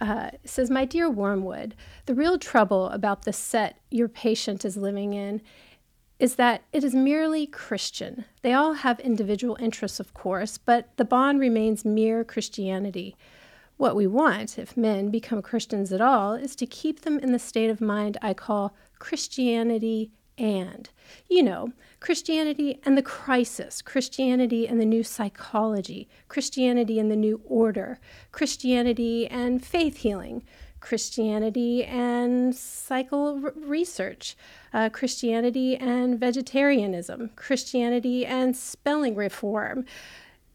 uh, 0.00 0.30
says, 0.44 0.70
"My 0.70 0.84
dear 0.84 1.08
Wormwood, 1.08 1.74
the 2.06 2.14
real 2.14 2.38
trouble 2.38 2.88
about 2.88 3.22
the 3.22 3.32
set 3.32 3.78
your 3.90 4.08
patient 4.08 4.64
is 4.64 4.76
living 4.76 5.14
in." 5.14 5.40
Is 6.18 6.34
that 6.34 6.62
it 6.72 6.82
is 6.82 6.96
merely 6.96 7.46
Christian. 7.46 8.24
They 8.42 8.52
all 8.52 8.72
have 8.72 8.98
individual 8.98 9.56
interests, 9.60 10.00
of 10.00 10.14
course, 10.14 10.58
but 10.58 10.88
the 10.96 11.04
bond 11.04 11.38
remains 11.38 11.84
mere 11.84 12.24
Christianity. 12.24 13.14
What 13.78 13.94
we 13.94 14.08
want, 14.08 14.58
if 14.58 14.76
men 14.76 15.08
become 15.08 15.40
Christians 15.40 15.92
at 15.92 16.00
all, 16.00 16.34
is 16.34 16.56
to 16.56 16.66
keep 16.66 17.02
them 17.02 17.20
in 17.20 17.30
the 17.30 17.38
state 17.38 17.70
of 17.70 17.80
mind 17.80 18.18
I 18.20 18.34
call 18.34 18.74
Christianity 18.98 20.10
and. 20.36 20.90
You 21.28 21.44
know, 21.44 21.72
Christianity 22.00 22.80
and 22.84 22.98
the 22.98 23.02
crisis, 23.02 23.80
Christianity 23.80 24.66
and 24.66 24.80
the 24.80 24.84
new 24.84 25.04
psychology, 25.04 26.08
Christianity 26.26 26.98
and 26.98 27.08
the 27.08 27.16
new 27.16 27.40
order, 27.44 28.00
Christianity 28.32 29.28
and 29.28 29.64
faith 29.64 29.98
healing, 29.98 30.42
Christianity 30.80 31.84
and 31.84 32.54
cycle 32.56 33.40
r- 33.44 33.52
research, 33.56 34.36
uh, 34.72 34.88
Christianity 34.88 35.76
and 35.76 36.18
vegetarianism, 36.18 37.30
Christianity 37.36 38.26
and 38.26 38.56
spelling 38.56 39.14
reform 39.14 39.84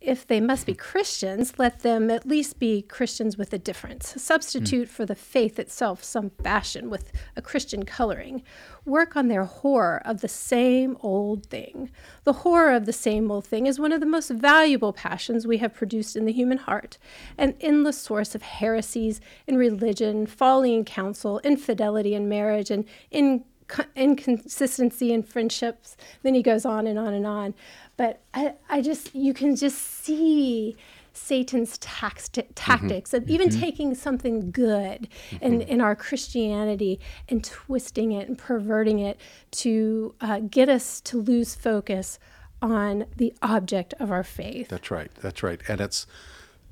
if 0.03 0.27
they 0.27 0.41
must 0.41 0.65
be 0.65 0.73
Christians, 0.73 1.57
let 1.57 1.79
them 1.79 2.11
at 2.11 2.27
least 2.27 2.59
be 2.59 2.81
Christians 2.81 3.37
with 3.37 3.53
a 3.53 3.57
difference. 3.57 4.21
Substitute 4.21 4.89
for 4.89 5.05
the 5.05 5.15
faith 5.15 5.57
itself 5.57 6.03
some 6.03 6.29
fashion 6.43 6.89
with 6.89 7.13
a 7.37 7.41
Christian 7.41 7.83
coloring. 7.83 8.43
Work 8.83 9.15
on 9.15 9.29
their 9.29 9.45
horror 9.45 10.01
of 10.03 10.19
the 10.19 10.27
same 10.27 10.97
old 10.99 11.45
thing. 11.45 11.89
The 12.25 12.33
horror 12.33 12.73
of 12.73 12.85
the 12.85 12.91
same 12.91 13.31
old 13.31 13.45
thing 13.45 13.65
is 13.65 13.79
one 13.79 13.93
of 13.93 14.01
the 14.01 14.05
most 14.05 14.29
valuable 14.29 14.91
passions 14.91 15.47
we 15.47 15.59
have 15.59 15.73
produced 15.73 16.17
in 16.17 16.25
the 16.25 16.33
human 16.33 16.57
heart, 16.57 16.97
an 17.37 17.55
endless 17.61 17.97
source 17.97 18.35
of 18.35 18.41
heresies 18.41 19.21
in 19.47 19.55
religion, 19.55 20.27
folly 20.27 20.75
in 20.75 20.83
counsel, 20.83 21.39
infidelity 21.45 22.13
in 22.13 22.27
marriage, 22.27 22.69
and 22.69 22.83
in 23.09 23.45
inconsistency 23.95 25.13
in 25.13 25.23
friendships. 25.23 25.95
Then 26.21 26.33
he 26.33 26.41
goes 26.41 26.65
on 26.65 26.87
and 26.87 26.97
on 26.97 27.13
and 27.13 27.25
on. 27.25 27.53
But 27.97 28.21
I, 28.33 28.53
I 28.69 28.81
just, 28.81 29.13
you 29.15 29.33
can 29.33 29.55
just 29.55 29.77
see 29.79 30.75
Satan's 31.13 31.77
tax- 31.77 32.29
tactics 32.55 33.11
Mm-hmm. 33.11 33.23
of 33.23 33.29
even 33.29 33.49
taking 33.49 33.93
something 33.93 34.49
good 34.51 35.07
in, 35.41 35.61
in 35.61 35.79
our 35.79 35.95
Christianity 35.95 36.99
and 37.29 37.43
twisting 37.43 38.11
it 38.13 38.27
and 38.27 38.37
perverting 38.37 38.99
it 38.99 39.19
to 39.51 40.15
uh, 40.21 40.39
get 40.39 40.69
us 40.69 40.99
to 41.01 41.21
lose 41.21 41.53
focus 41.53 42.17
on 42.63 43.05
the 43.17 43.33
object 43.43 43.93
of 43.99 44.09
our 44.11 44.23
faith. 44.23 44.69
That's 44.69 44.89
right. 44.89 45.11
That's 45.21 45.43
right. 45.43 45.61
And 45.67 45.81
it's 45.81 46.07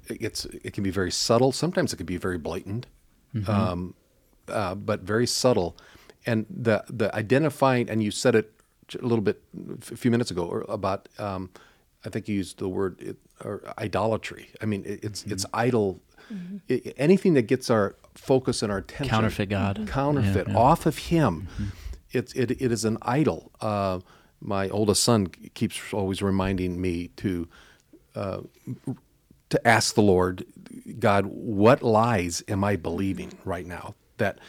it's 0.08 0.46
it 0.46 0.74
can 0.74 0.84
be 0.84 0.90
very 0.90 1.12
subtle. 1.12 1.52
Sometimes 1.52 1.94
it 1.94 1.98
can 1.98 2.06
be 2.06 2.18
very 2.18 2.38
blatant, 2.38 2.88
um, 3.48 3.94
uh, 4.48 4.74
but 4.76 5.02
very 5.02 5.28
subtle. 5.28 5.78
And 6.26 6.46
the 6.50 6.84
the 6.90 7.14
identifying 7.16 7.90
and 7.90 8.04
you 8.04 8.12
said 8.12 8.36
it 8.36 8.54
a 9.02 9.06
little 9.06 9.22
bit 9.24 9.42
a 9.92 9.96
few 9.96 10.12
minutes 10.12 10.32
ago 10.32 10.46
or 10.46 10.66
about 10.70 11.08
um, 11.18 11.50
I 12.06 12.10
think 12.10 12.28
you 12.28 12.36
used 12.36 12.60
the 12.60 12.68
word 12.70 13.00
it, 13.02 13.18
or 13.44 13.62
idolatry. 13.78 14.50
I 14.62 14.66
mean 14.66 14.84
it, 14.86 15.04
it's 15.04 15.24
it's 15.26 15.46
idol. 15.54 16.00
i 16.70 16.82
anything 16.98 17.34
that 17.34 17.48
gets 17.48 17.70
our 17.70 17.96
focus 18.16 18.62
and 18.62 18.72
our 18.72 18.80
attention 18.80 19.10
Counterfeit 19.10 19.50
God. 19.50 19.88
counterfeit 19.88 20.48
Yeah, 20.48 20.54
yeah. 20.54 20.60
off 20.60 20.86
of 20.86 20.98
Him. 20.98 21.48
It's 22.12 22.34
it, 22.34 22.52
it 22.52 22.72
is 22.72 22.86
an 22.86 22.98
idol. 23.02 23.52
Uh, 23.62 24.00
my 24.42 24.70
oldest 24.70 25.04
son 25.04 25.28
keeps 25.54 25.94
always 25.94 26.22
reminding 26.22 26.80
me 26.82 27.10
to 27.18 27.48
uh, 28.16 28.42
to 29.50 29.68
ask 29.68 29.96
the 29.96 30.02
Lord, 30.02 30.46
God, 31.00 31.26
what 31.26 31.84
lies 31.84 32.44
am 32.48 32.64
I 32.64 32.76
believing 32.76 33.34
right 33.46 33.66
now 33.66 33.96
that 34.18 34.40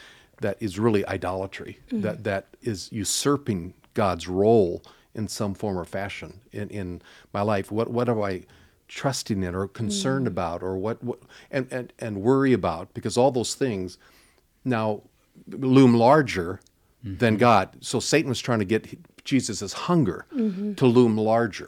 that 0.42 0.56
is 0.60 0.78
really 0.78 1.06
idolatry, 1.06 1.78
mm-hmm. 1.86 2.02
that 2.02 2.24
that 2.24 2.46
is 2.62 2.90
usurping 2.92 3.74
God's 3.94 4.28
role 4.28 4.82
in 5.14 5.28
some 5.28 5.54
form 5.54 5.78
or 5.78 5.84
fashion 5.84 6.40
in, 6.52 6.68
in 6.70 7.02
my 7.32 7.42
life? 7.42 7.72
What 7.72 7.90
what 7.90 8.08
am 8.08 8.22
I 8.22 8.42
trusting 8.88 9.42
in 9.42 9.54
or 9.54 9.66
concerned 9.68 10.26
mm. 10.26 10.30
about 10.30 10.62
or 10.62 10.76
what, 10.76 11.02
what 11.02 11.18
and, 11.50 11.66
and 11.70 11.92
and 11.98 12.22
worry 12.22 12.52
about? 12.52 12.92
Because 12.94 13.16
all 13.16 13.30
those 13.30 13.54
things 13.54 13.98
now 14.64 15.02
loom 15.48 15.94
larger 15.94 16.60
mm-hmm. 17.04 17.18
than 17.18 17.36
God. 17.36 17.76
So 17.80 18.00
Satan 18.00 18.28
was 18.28 18.40
trying 18.40 18.58
to 18.58 18.64
get 18.64 18.86
Jesus' 19.24 19.72
hunger 19.72 20.26
mm-hmm. 20.34 20.74
to 20.74 20.86
loom 20.86 21.16
larger, 21.16 21.66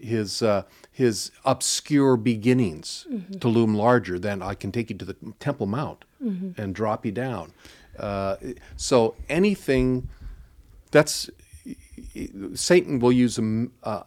his 0.00 0.42
uh, 0.42 0.62
his 0.92 1.30
obscure 1.44 2.16
beginnings 2.16 3.06
to 3.40 3.48
loom 3.48 3.74
larger 3.74 4.18
than 4.18 4.42
I 4.42 4.54
can 4.54 4.70
take 4.70 4.90
you 4.90 4.96
to 4.96 5.04
the 5.04 5.16
Temple 5.40 5.66
Mount 5.66 6.04
and 6.58 6.74
drop 6.74 7.06
you 7.06 7.12
down. 7.12 7.52
Uh, 7.98 8.36
so 8.76 9.14
anything 9.28 10.08
that's 10.90 11.30
Satan 12.54 12.98
will 12.98 13.12
use 13.12 13.38
uh, 13.38 14.02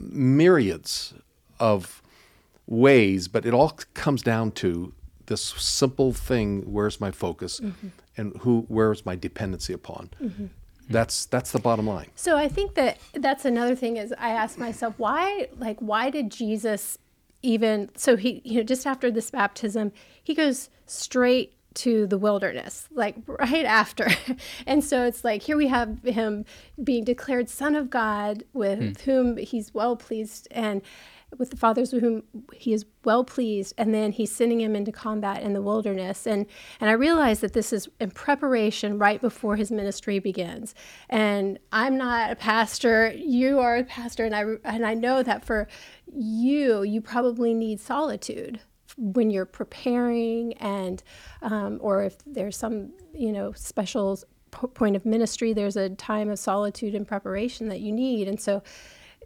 myriads 0.00 1.14
of 1.60 2.02
ways, 2.66 3.28
but 3.28 3.44
it 3.44 3.54
all 3.54 3.78
comes 3.94 4.22
down 4.22 4.52
to 4.52 4.94
this 5.26 5.42
simple 5.42 6.12
thing: 6.12 6.72
where's 6.72 7.00
my 7.00 7.10
focus, 7.10 7.60
and 8.16 8.36
who? 8.38 8.64
Where's 8.68 9.04
my 9.06 9.16
dependency 9.16 9.72
upon? 9.72 10.10
That's 10.88 11.26
that's 11.26 11.52
the 11.52 11.58
bottom 11.58 11.86
line. 11.86 12.08
So 12.16 12.36
I 12.36 12.48
think 12.48 12.74
that 12.74 12.98
that's 13.14 13.44
another 13.44 13.74
thing 13.74 13.96
is 13.96 14.12
I 14.18 14.30
ask 14.30 14.58
myself 14.58 14.94
why 14.98 15.48
like 15.58 15.78
why 15.80 16.10
did 16.10 16.30
Jesus 16.30 16.98
even 17.42 17.90
so 17.96 18.16
he 18.16 18.40
you 18.44 18.58
know 18.58 18.62
just 18.62 18.86
after 18.86 19.10
this 19.10 19.30
baptism 19.30 19.92
he 20.22 20.34
goes 20.34 20.70
straight 20.86 21.54
to 21.74 22.06
the 22.06 22.18
wilderness, 22.18 22.88
like 22.92 23.16
right 23.26 23.64
after. 23.64 24.08
and 24.66 24.84
so 24.84 25.04
it's 25.04 25.24
like 25.24 25.42
here 25.42 25.56
we 25.56 25.68
have 25.68 26.02
him 26.02 26.44
being 26.82 27.04
declared 27.04 27.48
Son 27.48 27.74
of 27.74 27.90
God, 27.90 28.44
with 28.52 29.02
hmm. 29.02 29.10
whom 29.10 29.36
he's 29.36 29.74
well 29.74 29.96
pleased, 29.96 30.48
and 30.50 30.82
with 31.38 31.50
the 31.50 31.56
fathers 31.56 31.92
with 31.92 32.02
whom 32.02 32.22
he 32.52 32.72
is 32.72 32.84
well 33.04 33.24
pleased, 33.24 33.74
and 33.78 33.94
then 33.94 34.12
he's 34.12 34.34
sending 34.34 34.60
him 34.60 34.76
into 34.76 34.92
combat 34.92 35.42
in 35.42 35.54
the 35.54 35.62
wilderness. 35.62 36.26
And 36.26 36.46
and 36.80 36.90
I 36.90 36.92
realize 36.94 37.40
that 37.40 37.52
this 37.52 37.72
is 37.72 37.88
in 38.00 38.10
preparation 38.10 38.98
right 38.98 39.20
before 39.20 39.56
his 39.56 39.70
ministry 39.70 40.18
begins. 40.18 40.74
And 41.08 41.58
I'm 41.72 41.96
not 41.96 42.30
a 42.30 42.36
pastor; 42.36 43.12
you 43.14 43.58
are 43.58 43.76
a 43.76 43.84
pastor, 43.84 44.24
and 44.24 44.34
I 44.34 44.44
and 44.64 44.84
I 44.84 44.94
know 44.94 45.22
that 45.22 45.44
for 45.44 45.68
you, 46.14 46.82
you 46.82 47.00
probably 47.00 47.54
need 47.54 47.80
solitude 47.80 48.60
when 48.96 49.30
you're 49.30 49.46
preparing 49.46 50.52
and 50.54 51.02
um, 51.42 51.78
or 51.80 52.02
if 52.02 52.16
there's 52.26 52.56
some 52.56 52.90
you 53.14 53.32
know 53.32 53.52
special 53.52 54.18
p- 54.50 54.66
point 54.68 54.96
of 54.96 55.06
ministry 55.06 55.52
there's 55.52 55.76
a 55.76 55.90
time 55.90 56.28
of 56.28 56.38
solitude 56.38 56.94
and 56.94 57.06
preparation 57.06 57.68
that 57.68 57.80
you 57.80 57.92
need. 57.92 58.28
And 58.28 58.40
so 58.40 58.62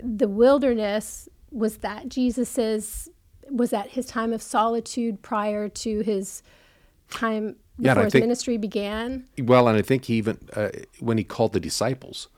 the 0.03 0.29
wilderness 0.29 1.29
was 1.51 1.79
that 1.79 2.09
jesus's 2.09 3.09
was 3.51 3.71
that 3.71 3.89
his 3.91 4.07
time 4.07 4.33
of 4.33 4.43
solitude 4.43 5.23
prior 5.23 5.69
to 5.69 6.01
his 6.01 6.43
time 7.11 7.57
Yeah, 7.79 7.95
before 7.95 8.05
his 8.05 8.13
think- 8.13 8.25
ministry 8.25 8.57
began? 8.57 9.27
Well, 9.39 9.69
and 9.69 9.79
I 9.79 9.83
think 9.83 10.07
he 10.07 10.15
even 10.15 10.39
uh, 10.55 10.71
when 11.01 11.17
he 11.19 11.25
called 11.25 11.53
the 11.53 11.61
disciples, 11.61 12.29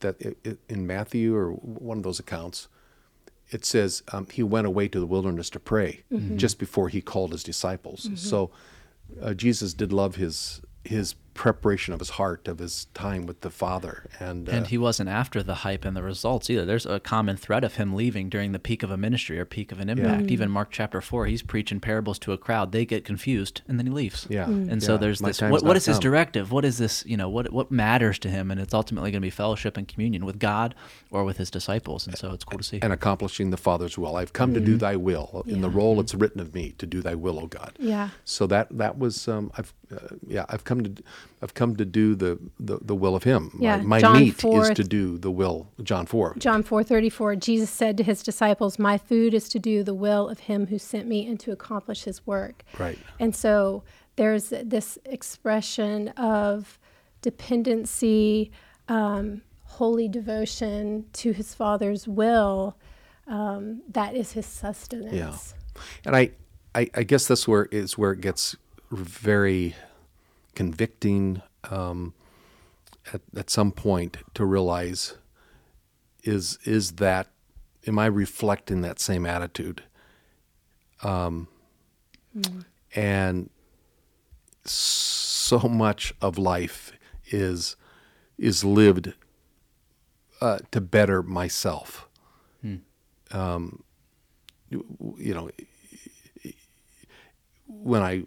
that 0.00 0.20
in 0.68 0.86
Matthew 0.86 1.34
or 1.34 1.50
one 1.52 1.96
of 1.98 2.04
those 2.04 2.20
accounts, 2.20 2.68
it 3.50 3.64
says 3.64 4.02
um, 4.12 4.26
he 4.32 4.42
went 4.42 4.66
away 4.66 4.88
to 4.88 4.98
the 4.98 5.06
wilderness 5.06 5.50
to 5.50 5.60
pray 5.60 6.02
just 6.36 6.58
before 6.58 6.88
he 6.88 7.00
called 7.00 7.32
his 7.32 7.42
disciples. 7.44 8.08
So 8.14 8.50
uh, 9.22 9.34
Jesus 9.34 9.74
did 9.74 9.92
love 9.92 10.16
his 10.16 10.60
his 10.84 11.14
preparation 11.34 11.92
of 11.92 12.00
his 12.00 12.10
heart 12.10 12.46
of 12.48 12.58
his 12.60 12.86
time 12.94 13.26
with 13.26 13.40
the 13.40 13.50
Father, 13.50 14.08
and, 14.20 14.48
uh, 14.48 14.52
And 14.52 14.66
he 14.68 14.78
wasn't 14.78 15.08
after 15.08 15.42
the 15.42 15.56
hype 15.56 15.84
and 15.84 15.96
the 15.96 16.02
results 16.02 16.48
either. 16.48 16.64
There's 16.64 16.86
a 16.86 17.00
common 17.00 17.36
thread 17.36 17.64
of 17.64 17.74
him 17.74 17.94
leaving 17.94 18.28
during 18.28 18.52
the 18.52 18.58
peak 18.58 18.82
of 18.82 18.90
a 18.90 18.96
ministry 18.96 19.38
or 19.38 19.44
peak 19.44 19.72
of 19.72 19.80
an 19.80 19.88
impact. 19.90 20.30
Even 20.30 20.50
Mark 20.50 20.68
chapter 20.70 21.00
four, 21.00 21.26
he's 21.26 21.42
preaching 21.42 21.80
parables 21.80 22.18
to 22.20 22.32
a 22.32 22.38
crowd. 22.38 22.72
They 22.72 22.84
get 22.86 23.04
confused, 23.04 23.62
and 23.68 23.78
then 23.78 23.86
he 23.86 23.92
leaves. 23.92 24.26
Yeah. 24.30 24.46
Mm. 24.46 24.70
And 24.70 24.82
so 24.82 24.92
Yeah. 24.92 24.98
there's 24.98 25.20
My 25.20 25.28
this. 25.28 25.38
time's 25.38 25.52
What, 25.52 25.62
what 25.62 25.74
not 25.74 25.84
his 25.84 25.96
come. 25.96 26.00
directive? 26.00 26.52
What 26.52 26.64
is 26.64 26.78
this? 26.78 27.04
You 27.06 27.16
know, 27.16 27.28
what 27.28 27.52
what 27.52 27.70
matters 27.70 28.18
to 28.20 28.28
him? 28.30 28.50
And 28.50 28.60
it's 28.60 28.72
ultimately 28.74 29.10
going 29.10 29.20
to 29.20 29.26
be 29.26 29.30
fellowship 29.30 29.76
and 29.76 29.86
communion 29.88 30.24
with 30.24 30.38
God 30.38 30.74
or 31.10 31.24
with 31.24 31.36
his 31.38 31.50
disciples. 31.50 32.06
And 32.06 32.16
so 32.16 32.32
it's 32.32 32.44
cool 32.44 32.58
to 32.58 32.64
see. 32.64 32.78
and 32.80 32.92
accomplishing 32.92 33.50
the 33.50 33.56
Father's 33.56 33.98
will. 33.98 34.16
I've 34.16 34.32
come 34.32 34.54
to 34.54 34.60
do 34.60 34.76
Thy 34.76 34.96
will. 34.96 35.42
In 35.46 35.60
the 35.60 35.70
role 35.70 35.98
it's 36.00 36.14
written 36.14 36.40
of 36.40 36.54
me 36.54 36.74
to 36.78 36.86
do 36.86 37.02
Thy 37.02 37.14
will, 37.14 37.38
O 37.40 37.46
God. 37.46 37.72
Yeah. 37.78 38.10
So 38.24 38.46
that 38.46 38.68
that 38.78 38.98
was 38.98 39.26
um, 39.28 39.50
I've 39.58 39.72
uh, 39.92 40.14
yeah 40.26 40.44
I've 40.48 40.64
come 40.64 40.82
to 40.84 41.02
I've 41.42 41.54
come 41.54 41.76
to 41.76 41.84
do 41.84 42.14
the 42.14 42.38
the, 42.58 42.78
the 42.80 42.94
will 42.94 43.14
of 43.14 43.24
Him. 43.24 43.50
Yeah, 43.60 43.76
My, 43.78 44.00
my 44.00 44.20
meat 44.20 44.34
4 44.36 44.70
is 44.70 44.76
to 44.76 44.84
do 44.84 45.18
the 45.18 45.30
will. 45.30 45.68
John 45.82 46.06
four. 46.06 46.34
John 46.38 46.62
4:34 46.62 47.38
Jesus 47.38 47.70
said 47.70 47.96
to 47.98 48.02
his 48.02 48.22
disciples, 48.22 48.78
"My 48.78 48.98
food 48.98 49.34
is 49.34 49.48
to 49.50 49.58
do 49.58 49.82
the 49.82 49.94
will 49.94 50.28
of 50.28 50.40
him 50.40 50.66
who 50.66 50.78
sent 50.78 51.06
me 51.06 51.26
and 51.26 51.38
to 51.40 51.52
accomplish 51.52 52.04
his 52.04 52.26
work." 52.26 52.64
Right. 52.78 52.98
And 53.18 53.34
so 53.34 53.84
there's 54.16 54.50
this 54.50 54.98
expression 55.04 56.08
of 56.10 56.78
dependency, 57.20 58.50
um, 58.88 59.42
holy 59.64 60.08
devotion 60.08 61.06
to 61.14 61.32
his 61.32 61.54
Father's 61.54 62.06
will. 62.06 62.76
Um, 63.26 63.82
that 63.88 64.14
is 64.14 64.32
his 64.32 64.46
sustenance. 64.46 65.14
Yeah. 65.14 65.82
And 66.04 66.14
I, 66.16 66.30
I 66.74 66.90
I 66.94 67.02
guess 67.02 67.26
that's 67.26 67.48
where 67.48 67.66
is 67.66 67.98
where 67.98 68.12
it 68.12 68.20
gets 68.20 68.56
very 68.90 69.74
convicting 70.54 71.42
um, 71.70 72.14
at 73.12 73.20
at 73.36 73.50
some 73.50 73.72
point 73.72 74.18
to 74.34 74.44
realize 74.44 75.14
is 76.22 76.58
is 76.64 76.92
that 76.92 77.28
am 77.86 77.98
I 77.98 78.06
reflecting 78.06 78.80
that 78.82 78.98
same 78.98 79.26
attitude? 79.26 79.82
Um, 81.02 81.48
and 82.94 83.50
so 84.64 85.60
much 85.68 86.14
of 86.20 86.38
life 86.38 86.92
is 87.26 87.76
is 88.38 88.64
lived 88.64 89.12
uh, 90.40 90.58
to 90.70 90.80
better 90.80 91.22
myself. 91.22 92.08
Um, 93.30 93.82
you, 94.70 94.84
you 95.18 95.34
know, 95.34 95.50
when 97.66 98.02
I 98.02 98.24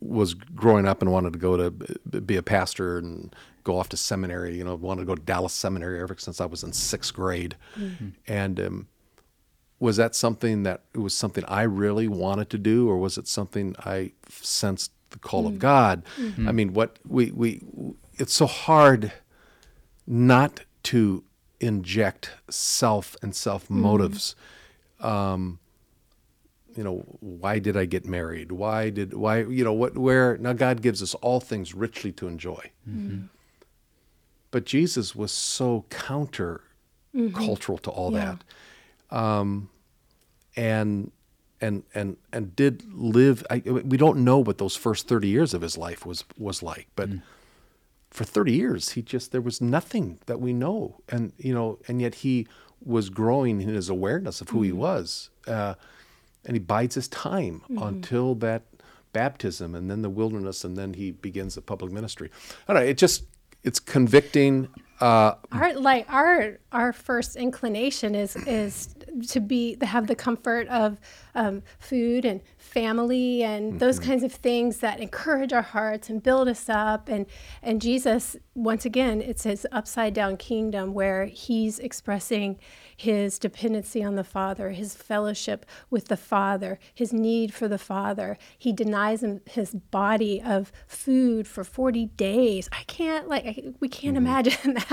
was 0.00 0.34
growing 0.34 0.86
up 0.86 1.02
and 1.02 1.10
wanted 1.12 1.32
to 1.32 1.38
go 1.38 1.56
to 1.56 1.70
be 2.20 2.36
a 2.36 2.42
pastor 2.42 2.98
and 2.98 3.34
go 3.64 3.78
off 3.78 3.88
to 3.90 3.96
seminary, 3.96 4.56
you 4.56 4.64
know, 4.64 4.74
wanted 4.74 5.02
to 5.02 5.06
go 5.06 5.14
to 5.14 5.22
Dallas 5.22 5.52
Seminary 5.52 6.00
ever 6.00 6.16
since 6.18 6.40
I 6.40 6.46
was 6.46 6.62
in 6.62 6.72
sixth 6.72 7.14
grade, 7.14 7.56
and 8.26 8.60
um, 8.60 8.88
was 9.80 9.96
that 9.96 10.14
something 10.14 10.62
that 10.64 10.82
it 10.94 10.98
was 10.98 11.14
something 11.14 11.44
I 11.46 11.62
really 11.62 12.08
wanted 12.08 12.50
to 12.50 12.58
do, 12.58 12.88
or 12.88 12.98
was 12.98 13.18
it 13.18 13.28
something 13.28 13.76
I 13.78 14.12
sensed 14.28 14.92
the 15.10 15.18
call 15.18 15.46
of 15.46 15.58
God? 15.58 16.02
I 16.48 16.52
mean, 16.52 16.72
what 16.72 16.98
we 17.06 17.30
we 17.30 17.62
it's 18.16 18.34
so 18.34 18.46
hard 18.46 19.12
not 20.06 20.64
to 20.84 21.22
inject 21.60 22.30
self 22.50 23.16
and 23.22 23.34
self 23.34 23.68
motives. 23.70 24.34
Um, 25.00 25.60
you 26.78 26.84
know, 26.84 26.96
why 27.42 27.58
did 27.66 27.76
I 27.76 27.86
get 27.94 28.04
married? 28.06 28.52
Why 28.52 28.90
did 28.98 29.08
why 29.24 29.34
you 29.58 29.64
know 29.64 29.72
what 29.82 29.92
where 30.06 30.36
now 30.38 30.52
God 30.66 30.76
gives 30.86 31.00
us 31.02 31.12
all 31.26 31.40
things 31.40 31.74
richly 31.74 32.12
to 32.12 32.24
enjoy. 32.28 32.62
But 34.50 34.64
Jesus 34.64 35.14
was 35.14 35.32
so 35.32 35.84
counter 35.90 36.60
cultural 37.34 37.78
to 37.78 37.90
all 37.90 38.12
Yeah. 38.12 38.36
that 39.10 39.16
um, 39.16 39.70
and 40.56 41.10
and 41.60 41.82
and 41.94 42.16
and 42.32 42.54
did 42.54 42.84
live. 42.94 43.44
I, 43.50 43.58
we 43.92 43.96
don't 43.96 44.18
know 44.28 44.38
what 44.38 44.58
those 44.58 44.76
first 44.76 45.08
thirty 45.08 45.28
years 45.28 45.52
of 45.54 45.60
his 45.62 45.76
life 45.76 46.06
was 46.06 46.24
was 46.38 46.62
like, 46.62 46.86
but 46.96 47.08
for 48.10 48.24
thirty 48.24 48.52
years, 48.52 48.90
he 48.90 49.02
just 49.02 49.32
there 49.32 49.40
was 49.50 49.60
nothing 49.60 50.18
that 50.26 50.40
we 50.40 50.52
know, 50.52 51.00
and 51.08 51.32
you 51.38 51.52
know, 51.52 51.78
and 51.88 52.00
yet 52.00 52.14
he 52.16 52.46
was 52.84 53.10
growing 53.10 53.60
in 53.60 53.68
his 53.68 53.88
awareness 53.88 54.40
of 54.40 54.50
who 54.50 54.62
he 54.62 54.72
was, 54.72 55.30
uh, 55.48 55.74
and 56.44 56.54
he 56.54 56.60
bides 56.60 56.94
his 56.94 57.08
time 57.08 57.62
mm-hmm. 57.68 57.82
until 57.82 58.34
that 58.36 58.62
baptism, 59.12 59.74
and 59.74 59.90
then 59.90 60.02
the 60.02 60.10
wilderness, 60.10 60.64
and 60.64 60.76
then 60.76 60.94
he 60.94 61.10
begins 61.10 61.54
the 61.54 61.62
public 61.62 61.92
ministry. 61.92 62.30
I 62.66 62.74
don't 62.74 62.82
know. 62.82 62.88
It 62.88 62.98
just 62.98 63.24
it's 63.62 63.80
convicting. 63.80 64.68
Uh, 65.00 65.34
our 65.52 65.74
like 65.74 66.12
our 66.12 66.58
our 66.72 66.92
first 66.92 67.36
inclination 67.36 68.14
is 68.14 68.34
is 68.34 68.94
to 69.28 69.40
be 69.40 69.76
to 69.76 69.86
have 69.86 70.06
the 70.06 70.14
comfort 70.14 70.66
of 70.68 70.98
um, 71.34 71.62
food 71.78 72.24
and 72.24 72.40
family 72.56 73.42
and 73.42 73.80
those 73.80 73.98
kinds 73.98 74.22
of 74.22 74.32
things 74.32 74.78
that 74.78 75.00
encourage 75.00 75.52
our 75.52 75.62
hearts 75.62 76.10
and 76.10 76.22
build 76.22 76.48
us 76.48 76.68
up. 76.68 77.08
And 77.08 77.26
and 77.62 77.80
Jesus 77.80 78.36
once 78.54 78.84
again 78.84 79.20
it's 79.20 79.44
his 79.44 79.66
upside 79.72 80.14
down 80.14 80.36
kingdom 80.36 80.92
where 80.92 81.26
he's 81.26 81.78
expressing 81.78 82.58
his 82.96 83.38
dependency 83.38 84.02
on 84.02 84.16
the 84.16 84.24
father 84.24 84.70
his 84.70 84.94
fellowship 84.96 85.64
with 85.88 86.06
the 86.08 86.16
father 86.16 86.78
his 86.94 87.12
need 87.12 87.54
for 87.54 87.68
the 87.68 87.78
father. 87.78 88.36
He 88.58 88.72
denies 88.72 89.22
him 89.22 89.40
his 89.46 89.74
body 89.74 90.42
of 90.42 90.72
food 90.86 91.46
for 91.46 91.64
40 91.64 92.06
days. 92.06 92.68
I 92.72 92.82
can't 92.84 93.28
like 93.28 93.46
I, 93.46 93.72
we 93.80 93.88
can't 93.88 94.16
imagine 94.16 94.74
that 94.74 94.87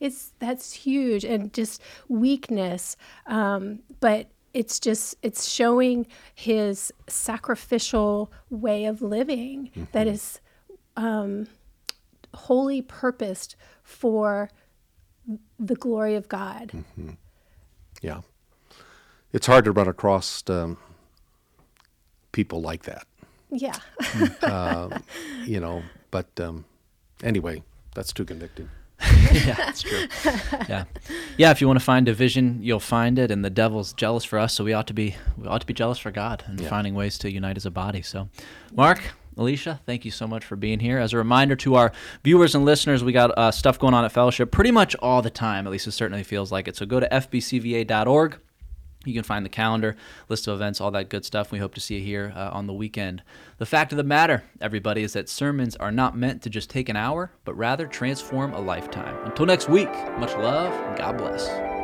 it's 0.00 0.32
that's 0.38 0.72
huge 0.72 1.24
and 1.24 1.52
just 1.52 1.80
weakness 2.08 2.96
um, 3.26 3.80
but 4.00 4.28
it's 4.54 4.80
just 4.80 5.14
it's 5.22 5.48
showing 5.48 6.06
his 6.34 6.92
sacrificial 7.08 8.32
way 8.50 8.86
of 8.86 9.02
living 9.02 9.70
that 9.92 10.06
is 10.06 10.40
um, 10.96 11.46
wholly 12.34 12.80
purposed 12.82 13.56
for 13.82 14.50
the 15.58 15.74
glory 15.74 16.14
of 16.14 16.28
god 16.28 16.72
yeah, 18.02 18.20
it's 19.32 19.46
hard 19.46 19.64
to 19.64 19.72
run 19.72 19.88
across 19.88 20.42
um, 20.48 20.78
people 22.32 22.60
like 22.60 22.84
that. 22.84 23.06
yeah 23.50 23.78
you 25.44 25.60
know. 25.60 25.82
But 26.10 26.28
um, 26.40 26.64
anyway, 27.22 27.62
that's 27.94 28.12
too 28.12 28.24
convicting. 28.24 28.70
yeah, 29.46 29.54
that's 29.56 29.82
true. 29.82 30.06
Yeah, 30.68 30.84
yeah. 31.36 31.50
If 31.50 31.60
you 31.60 31.66
want 31.66 31.78
to 31.78 31.84
find 31.84 32.04
division, 32.06 32.60
you'll 32.62 32.80
find 32.80 33.18
it, 33.18 33.30
and 33.30 33.44
the 33.44 33.50
devil's 33.50 33.92
jealous 33.92 34.24
for 34.24 34.38
us. 34.38 34.54
So 34.54 34.64
we 34.64 34.72
ought 34.72 34.86
to 34.88 34.94
be 34.94 35.16
we 35.36 35.46
ought 35.46 35.60
to 35.60 35.66
be 35.66 35.74
jealous 35.74 35.98
for 35.98 36.10
God 36.10 36.44
and 36.46 36.60
Yeah. 36.60 36.68
finding 36.68 36.94
ways 36.94 37.18
to 37.18 37.30
unite 37.30 37.56
as 37.56 37.66
a 37.66 37.70
body. 37.70 38.02
So, 38.02 38.28
Mark. 38.74 39.00
Alicia, 39.38 39.80
thank 39.84 40.06
you 40.06 40.10
so 40.10 40.26
much 40.26 40.42
for 40.46 40.56
being 40.56 40.80
here. 40.80 40.98
As 40.98 41.12
a 41.12 41.18
reminder 41.18 41.54
to 41.56 41.74
our 41.74 41.92
viewers 42.24 42.54
and 42.54 42.64
listeners, 42.64 43.04
we 43.04 43.12
got 43.12 43.36
uh, 43.36 43.50
stuff 43.50 43.78
going 43.78 43.92
on 43.92 44.02
at 44.02 44.10
Fellowship 44.10 44.50
pretty 44.50 44.70
much 44.70 44.96
all 44.96 45.20
the 45.20 45.28
time. 45.28 45.66
At 45.66 45.72
least 45.72 45.86
it 45.86 45.92
certainly 45.92 46.22
feels 46.22 46.50
like 46.50 46.68
it. 46.68 46.74
So 46.74 46.86
go 46.86 47.00
to 47.00 47.06
fbcva.org. 47.06 48.38
You 49.06 49.14
can 49.14 49.22
find 49.22 49.44
the 49.44 49.50
calendar, 49.50 49.96
list 50.28 50.46
of 50.46 50.54
events, 50.54 50.80
all 50.80 50.90
that 50.90 51.08
good 51.08 51.24
stuff. 51.24 51.52
We 51.52 51.58
hope 51.58 51.74
to 51.74 51.80
see 51.80 51.96
you 51.96 52.02
here 52.02 52.32
uh, 52.34 52.50
on 52.52 52.66
the 52.66 52.72
weekend. 52.72 53.22
The 53.58 53.66
fact 53.66 53.92
of 53.92 53.96
the 53.96 54.04
matter, 54.04 54.44
everybody, 54.60 55.02
is 55.02 55.12
that 55.14 55.28
sermons 55.28 55.76
are 55.76 55.92
not 55.92 56.16
meant 56.16 56.42
to 56.42 56.50
just 56.50 56.70
take 56.70 56.88
an 56.88 56.96
hour, 56.96 57.30
but 57.44 57.56
rather 57.56 57.86
transform 57.86 58.52
a 58.52 58.60
lifetime. 58.60 59.16
Until 59.24 59.46
next 59.46 59.68
week, 59.68 59.92
much 60.18 60.32
love 60.34 60.72
and 60.72 60.98
God 60.98 61.18
bless. 61.18 61.75